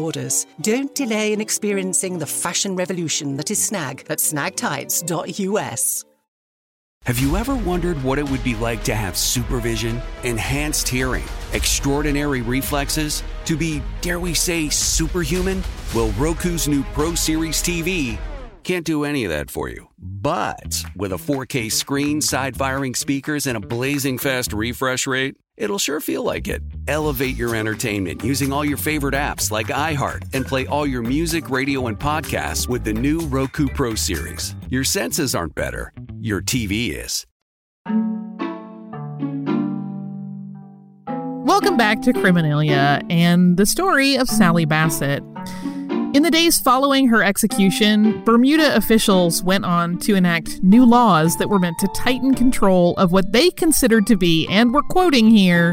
orders. 0.00 0.46
Don't 0.60 0.94
delay 0.94 1.32
in 1.32 1.40
experiencing 1.40 2.18
the 2.18 2.26
fashion 2.26 2.74
revolution 2.76 3.36
that 3.36 3.50
is 3.50 3.64
Snag 3.64 4.06
at 4.08 4.18
snagtights.us. 4.18 6.04
Have 7.06 7.18
you 7.18 7.36
ever 7.36 7.54
wondered 7.54 8.02
what 8.02 8.18
it 8.18 8.28
would 8.28 8.44
be 8.44 8.54
like 8.56 8.84
to 8.84 8.94
have 8.94 9.16
supervision, 9.16 10.02
enhanced 10.22 10.86
hearing, 10.86 11.24
extraordinary 11.54 12.42
reflexes, 12.42 13.22
to 13.46 13.56
be, 13.56 13.82
dare 14.02 14.20
we 14.20 14.34
say, 14.34 14.68
superhuman? 14.68 15.62
Well, 15.94 16.10
Roku's 16.18 16.68
new 16.68 16.82
Pro 16.92 17.14
Series 17.14 17.62
TV 17.62 18.18
can't 18.62 18.84
do 18.84 19.04
any 19.04 19.24
of 19.24 19.30
that 19.30 19.50
for 19.50 19.68
you. 19.68 19.88
But 19.98 20.84
with 20.94 21.12
a 21.12 21.16
4K 21.16 21.72
screen, 21.72 22.20
side 22.20 22.56
firing 22.56 22.94
speakers, 22.94 23.46
and 23.46 23.56
a 23.56 23.60
blazing 23.60 24.18
fast 24.18 24.52
refresh 24.52 25.06
rate, 25.06 25.36
it'll 25.60 25.78
sure 25.78 26.00
feel 26.00 26.24
like 26.24 26.48
it. 26.48 26.62
Elevate 26.88 27.36
your 27.36 27.54
entertainment 27.54 28.24
using 28.24 28.52
all 28.52 28.64
your 28.64 28.76
favorite 28.76 29.14
apps 29.14 29.52
like 29.52 29.68
iHeart 29.68 30.22
and 30.32 30.44
play 30.44 30.66
all 30.66 30.86
your 30.86 31.02
music, 31.02 31.50
radio, 31.50 31.86
and 31.86 31.96
podcasts 31.98 32.66
with 32.68 32.82
the 32.82 32.92
new 32.92 33.20
Roku 33.20 33.68
Pro 33.68 33.94
Series. 33.94 34.56
Your 34.70 34.82
senses 34.82 35.34
aren't 35.34 35.54
better, 35.54 35.92
your 36.18 36.40
TV 36.40 36.92
is. 36.92 37.26
Welcome 41.44 41.76
back 41.76 42.00
to 42.02 42.12
Criminalia 42.12 43.04
and 43.10 43.56
the 43.56 43.66
story 43.66 44.16
of 44.16 44.28
Sally 44.28 44.64
Bassett. 44.64 45.22
In 46.12 46.24
the 46.24 46.30
days 46.30 46.58
following 46.58 47.06
her 47.06 47.22
execution, 47.22 48.24
Bermuda 48.24 48.74
officials 48.74 49.44
went 49.44 49.64
on 49.64 49.96
to 49.98 50.16
enact 50.16 50.60
new 50.60 50.84
laws 50.84 51.36
that 51.36 51.48
were 51.48 51.60
meant 51.60 51.78
to 51.78 51.88
tighten 51.94 52.34
control 52.34 52.94
of 52.96 53.12
what 53.12 53.30
they 53.30 53.48
considered 53.50 54.08
to 54.08 54.16
be, 54.16 54.44
and 54.48 54.74
we're 54.74 54.82
quoting 54.82 55.30
here, 55.30 55.72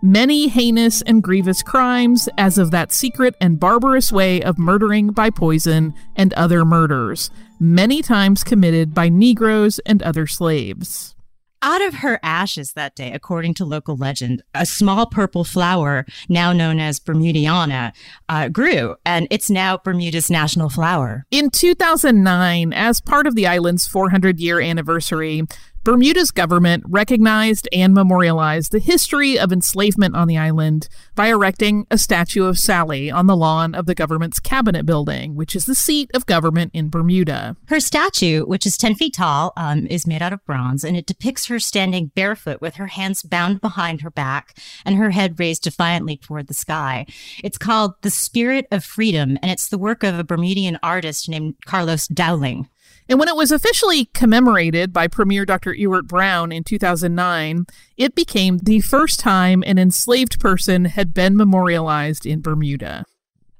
many 0.00 0.46
heinous 0.46 1.02
and 1.02 1.20
grievous 1.20 1.64
crimes 1.64 2.28
as 2.38 2.58
of 2.58 2.70
that 2.70 2.92
secret 2.92 3.34
and 3.40 3.58
barbarous 3.58 4.12
way 4.12 4.40
of 4.40 4.56
murdering 4.56 5.08
by 5.08 5.30
poison 5.30 5.94
and 6.14 6.32
other 6.34 6.64
murders, 6.64 7.32
many 7.58 8.02
times 8.02 8.44
committed 8.44 8.94
by 8.94 9.08
Negroes 9.08 9.80
and 9.80 10.00
other 10.04 10.28
slaves. 10.28 11.16
Out 11.64 11.80
of 11.80 11.94
her 11.94 12.18
ashes 12.24 12.72
that 12.72 12.96
day, 12.96 13.12
according 13.12 13.54
to 13.54 13.64
local 13.64 13.96
legend, 13.96 14.42
a 14.52 14.66
small 14.66 15.06
purple 15.06 15.44
flower, 15.44 16.04
now 16.28 16.52
known 16.52 16.80
as 16.80 16.98
Bermudiana, 16.98 17.92
uh, 18.28 18.48
grew, 18.48 18.96
and 19.06 19.28
it's 19.30 19.48
now 19.48 19.78
Bermuda's 19.78 20.28
national 20.28 20.70
flower. 20.70 21.24
In 21.30 21.50
2009, 21.50 22.72
as 22.72 23.00
part 23.00 23.28
of 23.28 23.36
the 23.36 23.46
island's 23.46 23.86
400 23.86 24.40
year 24.40 24.60
anniversary, 24.60 25.44
Bermuda's 25.84 26.30
government 26.30 26.84
recognized 26.86 27.68
and 27.72 27.92
memorialized 27.92 28.70
the 28.70 28.78
history 28.78 29.36
of 29.36 29.50
enslavement 29.50 30.14
on 30.14 30.28
the 30.28 30.38
island 30.38 30.88
by 31.16 31.26
erecting 31.26 31.88
a 31.90 31.98
statue 31.98 32.44
of 32.44 32.56
Sally 32.56 33.10
on 33.10 33.26
the 33.26 33.34
lawn 33.34 33.74
of 33.74 33.86
the 33.86 33.94
government's 33.94 34.38
cabinet 34.38 34.86
building, 34.86 35.34
which 35.34 35.56
is 35.56 35.66
the 35.66 35.74
seat 35.74 36.08
of 36.14 36.24
government 36.26 36.70
in 36.72 36.88
Bermuda. 36.88 37.56
Her 37.66 37.80
statue, 37.80 38.44
which 38.44 38.64
is 38.64 38.76
10 38.76 38.94
feet 38.94 39.14
tall, 39.14 39.52
um, 39.56 39.88
is 39.88 40.06
made 40.06 40.22
out 40.22 40.32
of 40.32 40.44
bronze, 40.46 40.84
and 40.84 40.96
it 40.96 41.04
depicts 41.04 41.46
her 41.46 41.58
standing 41.58 42.12
barefoot 42.14 42.60
with 42.60 42.76
her 42.76 42.86
hands 42.86 43.24
bound 43.24 43.60
behind 43.60 44.02
her 44.02 44.10
back 44.10 44.56
and 44.84 44.94
her 44.94 45.10
head 45.10 45.40
raised 45.40 45.64
defiantly 45.64 46.16
toward 46.16 46.46
the 46.46 46.54
sky. 46.54 47.06
It's 47.42 47.58
called 47.58 47.94
The 48.02 48.10
Spirit 48.10 48.68
of 48.70 48.84
Freedom, 48.84 49.36
and 49.42 49.50
it's 49.50 49.68
the 49.68 49.78
work 49.78 50.04
of 50.04 50.16
a 50.16 50.22
Bermudian 50.22 50.78
artist 50.80 51.28
named 51.28 51.56
Carlos 51.66 52.06
Dowling. 52.06 52.68
And 53.12 53.18
when 53.18 53.28
it 53.28 53.36
was 53.36 53.52
officially 53.52 54.06
commemorated 54.06 54.90
by 54.90 55.06
Premier 55.06 55.44
Dr. 55.44 55.74
Ewart 55.74 56.06
Brown 56.06 56.50
in 56.50 56.64
2009, 56.64 57.66
it 57.98 58.14
became 58.14 58.56
the 58.56 58.80
first 58.80 59.20
time 59.20 59.62
an 59.66 59.78
enslaved 59.78 60.40
person 60.40 60.86
had 60.86 61.12
been 61.12 61.36
memorialized 61.36 62.24
in 62.24 62.40
Bermuda. 62.40 63.04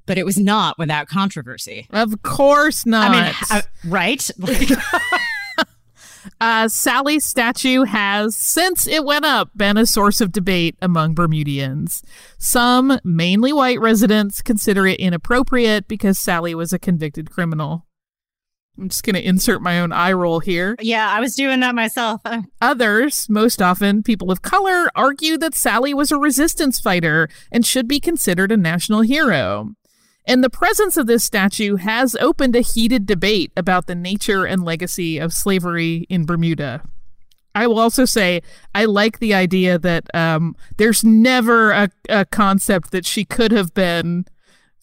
But 0.07 0.17
it 0.17 0.25
was 0.25 0.39
not 0.39 0.79
without 0.79 1.07
controversy. 1.07 1.85
Of 1.91 2.23
course 2.23 2.87
not. 2.87 3.11
I 3.11 3.25
mean, 3.25 3.33
uh, 3.51 3.61
right? 3.85 4.27
Uh, 6.39 6.69
Sally's 6.69 7.25
statue 7.25 7.83
has, 7.83 8.33
since 8.33 8.87
it 8.87 9.03
went 9.03 9.25
up, 9.25 9.49
been 9.57 9.75
a 9.75 9.85
source 9.85 10.21
of 10.21 10.31
debate 10.31 10.77
among 10.81 11.13
Bermudians. 11.13 12.01
Some, 12.37 12.97
mainly 13.03 13.51
white 13.51 13.81
residents, 13.81 14.41
consider 14.41 14.87
it 14.87 15.01
inappropriate 15.01 15.87
because 15.89 16.17
Sally 16.17 16.55
was 16.55 16.71
a 16.71 16.79
convicted 16.79 17.29
criminal. 17.29 17.85
I'm 18.77 18.89
just 18.89 19.03
going 19.03 19.15
to 19.15 19.21
insert 19.21 19.61
my 19.61 19.79
own 19.79 19.91
eye 19.91 20.13
roll 20.13 20.39
here. 20.39 20.75
Yeah, 20.81 21.07
I 21.09 21.19
was 21.19 21.35
doing 21.35 21.59
that 21.59 21.75
myself. 21.75 22.21
Others, 22.61 23.29
most 23.29 23.61
often 23.61 24.01
people 24.01 24.31
of 24.31 24.41
color, 24.41 24.89
argue 24.95 25.37
that 25.37 25.53
Sally 25.53 25.93
was 25.93 26.11
a 26.11 26.17
resistance 26.17 26.79
fighter 26.79 27.29
and 27.51 27.65
should 27.65 27.87
be 27.87 27.99
considered 27.99 28.51
a 28.51 28.57
national 28.57 29.01
hero. 29.01 29.75
And 30.25 30.43
the 30.43 30.49
presence 30.49 30.97
of 30.97 31.05
this 31.05 31.23
statue 31.23 31.75
has 31.75 32.15
opened 32.15 32.55
a 32.55 32.61
heated 32.61 33.05
debate 33.05 33.51
about 33.55 33.87
the 33.87 33.95
nature 33.95 34.45
and 34.45 34.63
legacy 34.63 35.19
of 35.19 35.33
slavery 35.33 36.07
in 36.09 36.25
Bermuda. 36.25 36.81
I 37.55 37.67
will 37.67 37.79
also 37.79 38.05
say 38.05 38.41
I 38.73 38.85
like 38.85 39.19
the 39.19 39.33
idea 39.33 39.77
that 39.77 40.13
um, 40.15 40.55
there's 40.77 41.03
never 41.03 41.71
a, 41.71 41.89
a 42.09 42.25
concept 42.25 42.91
that 42.91 43.05
she 43.05 43.25
could 43.25 43.51
have 43.51 43.73
been 43.73 44.25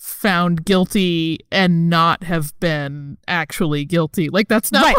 found 0.01 0.65
guilty 0.65 1.39
and 1.53 1.91
not 1.91 2.25
have 2.25 2.59
been 2.59 3.19
actually 3.29 3.85
guilty. 3.85 4.31
Like 4.31 4.49
that's 4.49 4.73
not 4.73 4.85
right. 4.87 4.97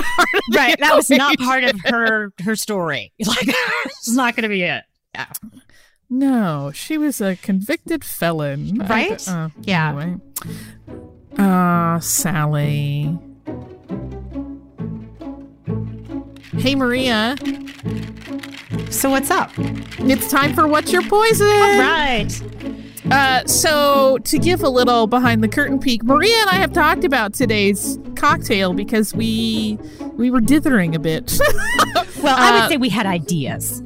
right. 0.53 0.79
That 0.79 0.95
was 0.95 1.09
not 1.09 1.37
part 1.39 1.63
of 1.63 1.79
her 1.85 2.31
her 2.43 2.55
story. 2.55 3.11
Like 3.25 3.47
it's 3.85 4.11
not 4.13 4.35
going 4.35 4.43
to 4.43 4.49
be 4.49 4.61
it. 4.63 4.83
Yeah. 5.15 5.25
No, 6.09 6.71
she 6.73 6.97
was 6.97 7.19
a 7.19 7.35
convicted 7.37 8.03
felon. 8.03 8.77
Right? 8.79 9.27
I- 9.27 9.45
uh, 9.45 9.49
Yeah. 9.61 9.89
Anyway. 9.89 10.17
Uh, 11.37 11.99
Sally. 11.99 13.17
Hey, 16.57 16.75
Maria. 16.75 17.37
So 18.91 19.09
what's 19.09 19.31
up? 19.31 19.51
It's 19.57 20.29
time 20.29 20.53
for 20.53 20.67
What's 20.67 20.91
Your 20.91 21.01
Poison? 21.07 21.47
All 21.47 21.79
right. 21.79 22.29
Uh, 23.11 23.45
so 23.45 24.17
to 24.19 24.39
give 24.39 24.63
a 24.63 24.69
little 24.69 25.05
behind 25.07 25.43
the 25.43 25.47
curtain 25.47 25.79
peek, 25.79 26.03
Maria 26.03 26.35
and 26.41 26.49
I 26.49 26.55
have 26.55 26.71
talked 26.71 27.03
about 27.03 27.33
today's 27.33 27.99
cocktail 28.15 28.73
because 28.73 29.13
we 29.13 29.77
we 30.13 30.29
were 30.31 30.41
dithering 30.41 30.95
a 30.95 30.99
bit. 30.99 31.37
Well, 32.23 32.35
I 32.37 32.51
would 32.51 32.61
Uh, 32.61 32.69
say 32.69 32.77
we 32.77 32.89
had 32.89 33.07
ideas. 33.07 33.81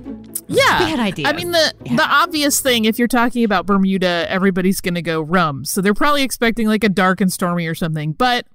Yeah, 0.48 0.84
We 0.84 0.90
had 0.92 1.00
ideas. 1.00 1.30
I 1.30 1.34
mean, 1.34 1.52
the 1.52 1.74
the 1.86 2.06
obvious 2.06 2.60
thing, 2.60 2.84
if 2.84 3.00
you're 3.00 3.08
talking 3.08 3.46
about 3.46 3.66
Bermuda, 3.66 4.26
everybody's 4.30 4.82
going 4.82 4.96
to 4.96 5.02
go 5.02 5.22
rum. 5.22 5.64
So 5.64 5.80
they're 5.80 5.94
probably 5.94 6.24
expecting 6.24 6.68
like 6.68 6.84
a 6.84 6.90
dark 6.90 7.22
and 7.22 7.32
stormy 7.32 7.66
or 7.66 7.74
something. 7.76 8.12
But 8.12 8.46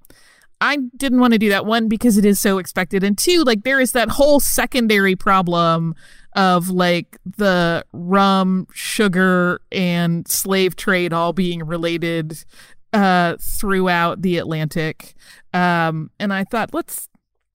I 0.61 0.77
didn't 0.99 1.19
want 1.21 1.33
to 1.33 1.39
do 1.39 1.49
that 1.49 1.65
one 1.65 1.89
because 1.89 2.19
it 2.19 2.27
is 2.27 2.39
so 2.39 2.59
expected, 2.59 3.03
and 3.03 3.17
two, 3.17 3.43
like 3.43 3.63
there 3.65 3.81
is 3.81 3.93
that 3.93 4.11
whole 4.11 4.39
secondary 4.39 5.17
problem 5.17 5.95
of 6.35 6.69
like 6.69 7.19
the 7.25 7.85
rum, 7.93 8.67
sugar, 8.73 9.61
and 9.73 10.27
slave 10.29 10.77
trade 10.77 11.13
all 11.13 11.33
being 11.33 11.65
related 11.65 12.45
uh 12.93 13.37
throughout 13.41 14.23
the 14.23 14.39
Atlantic. 14.39 15.15
Um, 15.55 16.11
and 16.19 16.33
I 16.33 16.45
thought 16.45 16.75
let's 16.75 17.09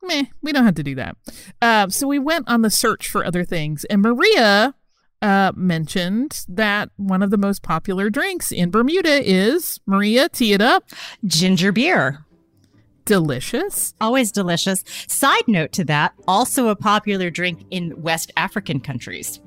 meh, 0.03 0.25
we 0.41 0.51
don't 0.51 0.65
have 0.65 0.75
to 0.75 0.83
do 0.83 0.95
that. 0.95 1.17
Uh, 1.61 1.89
so 1.89 2.07
we 2.07 2.19
went 2.19 2.47
on 2.47 2.61
the 2.61 2.69
search 2.69 3.09
for 3.09 3.25
other 3.25 3.43
things, 3.43 3.85
and 3.85 4.01
Maria 4.01 4.75
uh, 5.21 5.51
mentioned 5.55 6.45
that 6.47 6.89
one 6.97 7.23
of 7.23 7.31
the 7.31 7.37
most 7.37 7.63
popular 7.63 8.09
drinks 8.09 8.51
in 8.51 8.69
Bermuda 8.69 9.21
is 9.27 9.79
Maria. 9.85 10.29
Tee 10.29 10.53
it 10.53 10.61
up. 10.61 10.89
Ginger 11.25 11.71
beer. 11.71 12.25
Delicious. 13.05 13.93
Always 14.01 14.31
delicious. 14.31 14.83
Side 15.07 15.47
note 15.47 15.71
to 15.73 15.85
that, 15.85 16.13
also 16.27 16.69
a 16.69 16.75
popular 16.75 17.29
drink 17.29 17.65
in 17.69 18.01
West 18.01 18.31
African 18.35 18.79
countries. 18.79 19.39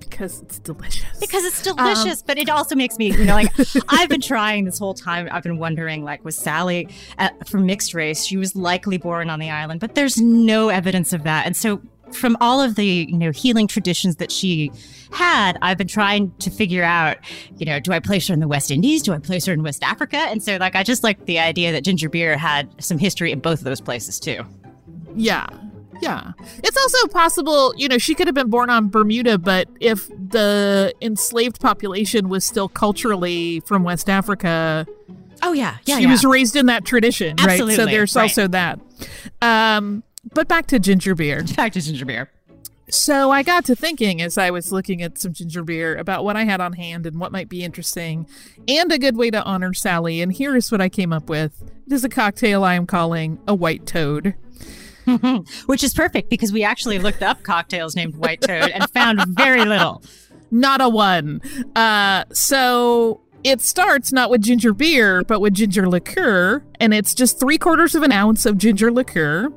Because 0.00 0.42
it's 0.42 0.58
delicious. 0.58 1.18
Because 1.20 1.44
it's 1.44 1.62
delicious, 1.62 2.22
but 2.22 2.36
it 2.36 2.50
also 2.50 2.74
makes 2.74 2.98
me, 2.98 3.12
you 3.12 3.24
know, 3.24 3.34
like 3.34 3.52
I've 3.88 4.08
been 4.08 4.20
trying 4.20 4.64
this 4.64 4.78
whole 4.78 4.94
time. 4.94 5.28
I've 5.30 5.44
been 5.44 5.58
wondering, 5.58 6.04
like, 6.04 6.24
was 6.24 6.36
Sally 6.36 6.88
uh, 7.18 7.30
from 7.46 7.66
mixed 7.66 7.94
race? 7.94 8.24
She 8.24 8.36
was 8.36 8.54
likely 8.54 8.98
born 8.98 9.30
on 9.30 9.38
the 9.38 9.50
island, 9.50 9.80
but 9.80 9.94
there's 9.94 10.20
no 10.20 10.68
evidence 10.68 11.12
of 11.12 11.22
that. 11.22 11.46
And 11.46 11.56
so, 11.56 11.80
from 12.14 12.36
all 12.40 12.60
of 12.60 12.74
the, 12.74 13.06
you 13.08 13.18
know, 13.18 13.30
healing 13.30 13.66
traditions 13.66 14.16
that 14.16 14.30
she 14.30 14.70
had, 15.12 15.58
I've 15.62 15.78
been 15.78 15.88
trying 15.88 16.32
to 16.38 16.50
figure 16.50 16.82
out, 16.82 17.18
you 17.56 17.66
know, 17.66 17.80
do 17.80 17.92
I 17.92 18.00
place 18.00 18.28
her 18.28 18.34
in 18.34 18.40
the 18.40 18.48
West 18.48 18.70
Indies? 18.70 19.02
Do 19.02 19.12
I 19.12 19.18
place 19.18 19.46
her 19.46 19.52
in 19.52 19.62
West 19.62 19.82
Africa? 19.82 20.16
And 20.16 20.42
so, 20.42 20.56
like, 20.56 20.74
I 20.74 20.82
just 20.82 21.02
like 21.02 21.26
the 21.26 21.38
idea 21.38 21.72
that 21.72 21.84
ginger 21.84 22.08
beer 22.08 22.36
had 22.36 22.70
some 22.82 22.98
history 22.98 23.32
in 23.32 23.40
both 23.40 23.58
of 23.60 23.64
those 23.64 23.80
places 23.80 24.18
too. 24.18 24.44
Yeah. 25.14 25.46
Yeah. 26.00 26.32
It's 26.64 26.76
also 26.76 27.06
possible, 27.08 27.74
you 27.76 27.88
know, 27.88 27.98
she 27.98 28.14
could 28.14 28.26
have 28.26 28.34
been 28.34 28.50
born 28.50 28.70
on 28.70 28.88
Bermuda, 28.88 29.38
but 29.38 29.68
if 29.78 30.08
the 30.08 30.92
enslaved 31.00 31.60
population 31.60 32.28
was 32.28 32.44
still 32.44 32.68
culturally 32.68 33.60
from 33.60 33.84
West 33.84 34.10
Africa, 34.10 34.86
Oh 35.42 35.52
yeah, 35.52 35.78
yeah, 35.86 35.96
she 35.96 36.04
yeah. 36.04 36.10
was 36.10 36.24
raised 36.24 36.54
in 36.54 36.66
that 36.66 36.84
tradition, 36.84 37.36
right? 37.38 37.58
So 37.58 37.64
Absolutely, 37.64 37.92
there's 37.92 38.14
right. 38.14 38.22
also 38.22 38.46
that. 38.48 38.78
Um, 39.40 40.04
but 40.32 40.48
back 40.48 40.66
to 40.68 40.78
ginger 40.78 41.14
beer. 41.14 41.44
Back 41.56 41.72
to 41.72 41.80
ginger 41.80 42.04
beer. 42.04 42.30
So 42.90 43.30
I 43.30 43.42
got 43.42 43.64
to 43.66 43.76
thinking 43.76 44.20
as 44.20 44.36
I 44.36 44.50
was 44.50 44.70
looking 44.70 45.00
at 45.02 45.16
some 45.16 45.32
ginger 45.32 45.62
beer 45.62 45.96
about 45.96 46.24
what 46.24 46.36
I 46.36 46.44
had 46.44 46.60
on 46.60 46.74
hand 46.74 47.06
and 47.06 47.18
what 47.18 47.32
might 47.32 47.48
be 47.48 47.64
interesting 47.64 48.26
and 48.68 48.92
a 48.92 48.98
good 48.98 49.16
way 49.16 49.30
to 49.30 49.42
honor 49.44 49.72
Sally. 49.72 50.20
And 50.20 50.32
here 50.32 50.54
is 50.56 50.70
what 50.70 50.80
I 50.80 50.88
came 50.88 51.12
up 51.12 51.30
with. 51.30 51.62
It 51.86 51.92
is 51.92 52.04
a 52.04 52.08
cocktail 52.08 52.64
I 52.64 52.74
am 52.74 52.86
calling 52.86 53.38
a 53.46 53.54
white 53.54 53.86
toad. 53.86 54.34
Which 55.66 55.82
is 55.82 55.94
perfect 55.94 56.28
because 56.30 56.52
we 56.52 56.62
actually 56.62 56.98
looked 56.98 57.22
up 57.22 57.42
cocktails 57.42 57.96
named 57.96 58.16
White 58.16 58.40
Toad 58.40 58.70
and 58.70 58.88
found 58.90 59.20
very 59.26 59.64
little. 59.64 60.02
Not 60.50 60.80
a 60.80 60.88
one. 60.88 61.40
Uh, 61.74 62.24
so 62.32 63.20
it 63.42 63.60
starts 63.60 64.12
not 64.12 64.30
with 64.30 64.42
ginger 64.42 64.72
beer, 64.72 65.22
but 65.24 65.40
with 65.40 65.54
ginger 65.54 65.88
liqueur. 65.88 66.62
And 66.78 66.94
it's 66.94 67.14
just 67.14 67.40
three 67.40 67.58
quarters 67.58 67.94
of 67.94 68.02
an 68.02 68.12
ounce 68.12 68.46
of 68.46 68.58
ginger 68.58 68.92
liqueur, 68.92 69.48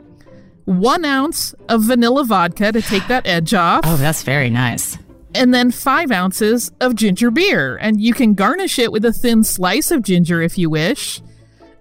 one 0.66 1.06
ounce 1.06 1.54
of 1.70 1.84
vanilla 1.84 2.24
vodka 2.26 2.72
to 2.72 2.82
take 2.82 3.08
that 3.08 3.26
edge 3.26 3.54
off. 3.54 3.82
Oh, 3.86 3.96
that's 3.98 4.24
very 4.24 4.50
nice. 4.50 4.98
and 5.34 5.54
then 5.54 5.70
five 5.72 6.12
ounces 6.12 6.72
of 6.82 6.96
ginger 6.96 7.30
beer. 7.32 7.78
And 7.78 8.00
you 8.02 8.14
can 8.14 8.34
garnish 8.36 8.80
it 8.80 8.92
with 8.92 9.04
a 9.06 9.12
thin 9.14 9.44
slice 9.44 9.92
of 9.92 10.02
ginger 10.02 10.42
if 10.42 10.58
you 10.58 10.70
wish. 10.70 11.22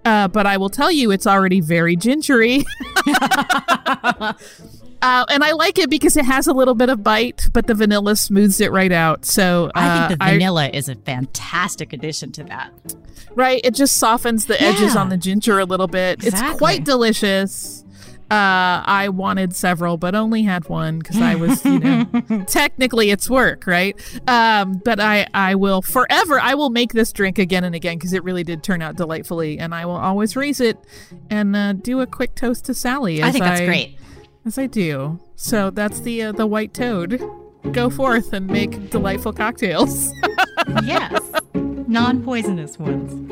Uh, 0.03 0.27
but 0.27 0.45
I 0.45 0.57
will 0.57 0.69
tell 0.69 0.91
you, 0.91 1.09
it's 1.09 1.25
already 1.25 1.61
very 1.61 1.95
gingery. 1.95 2.63
uh, 3.07 4.33
and 5.01 5.43
I 5.43 5.51
like 5.53 5.77
it 5.79 5.89
because 5.89 6.17
it 6.17 6.25
has 6.25 6.47
a 6.47 6.53
little 6.53 6.75
bit 6.75 6.89
of 6.89 7.03
bite, 7.03 7.47
but 7.53 7.67
the 7.67 7.73
vanilla 7.73 8.15
smooths 8.15 8.59
it 8.61 8.71
right 8.71 8.91
out. 8.91 9.25
So 9.25 9.67
uh, 9.67 9.71
I 9.75 10.07
think 10.07 10.19
the 10.19 10.25
vanilla 10.25 10.69
is 10.69 10.89
a 10.89 10.95
fantastic 10.95 11.93
addition 11.93 12.31
to 12.33 12.43
that. 12.45 12.71
right, 13.35 13.61
it 13.63 13.73
just 13.75 13.97
softens 13.97 14.45
the 14.45 14.61
edges 14.61 14.95
Yeah. 14.95 15.01
on 15.01 15.09
the 15.09 15.17
ginger 15.17 15.59
a 15.59 15.65
little 15.65 15.87
bit. 15.87 16.23
Exactly. 16.23 16.49
It's 16.49 16.57
quite 16.59 16.83
delicious. 16.83 17.84
Uh, 18.31 18.81
I 18.85 19.09
wanted 19.09 19.55
several, 19.55 19.97
but 19.97 20.15
only 20.15 20.41
had 20.41 20.67
one 20.67 20.97
because 20.97 21.21
I 21.21 21.35
was, 21.35 21.63
you 21.63 21.77
know, 21.79 22.05
technically 22.47 23.11
it's 23.11 23.29
work, 23.29 23.67
right? 23.67 23.95
Um, 24.27 24.81
but 24.83 24.99
I, 24.99 25.27
I 25.35 25.53
will 25.53 25.83
forever, 25.83 26.39
I 26.39 26.55
will 26.55 26.71
make 26.71 26.93
this 26.93 27.13
drink 27.13 27.37
again 27.37 27.63
and 27.63 27.75
again 27.75 27.97
because 27.97 28.13
it 28.13 28.23
really 28.23 28.43
did 28.43 28.63
turn 28.63 28.81
out 28.81 28.95
delightfully, 28.95 29.59
and 29.59 29.75
I 29.75 29.85
will 29.85 29.97
always 29.97 30.35
raise 30.35 30.59
it 30.59 30.79
and 31.29 31.55
uh, 31.55 31.73
do 31.73 32.01
a 32.01 32.07
quick 32.07 32.33
toast 32.33 32.65
to 32.65 32.73
Sally. 32.73 33.21
I 33.21 33.31
think 33.31 33.43
that's 33.43 33.61
great. 33.61 33.99
as 34.43 34.57
I 34.57 34.65
do. 34.65 35.19
So 35.35 35.69
that's 35.69 35.99
the 35.99 36.23
uh, 36.23 36.31
the 36.31 36.47
white 36.47 36.73
toad. 36.73 37.21
Go 37.73 37.89
forth 37.91 38.33
and 38.33 38.47
make 38.47 38.89
delightful 38.89 39.33
cocktails. 39.33 40.11
yes, 40.83 41.21
non-poisonous 41.53 42.79
ones. 42.79 43.31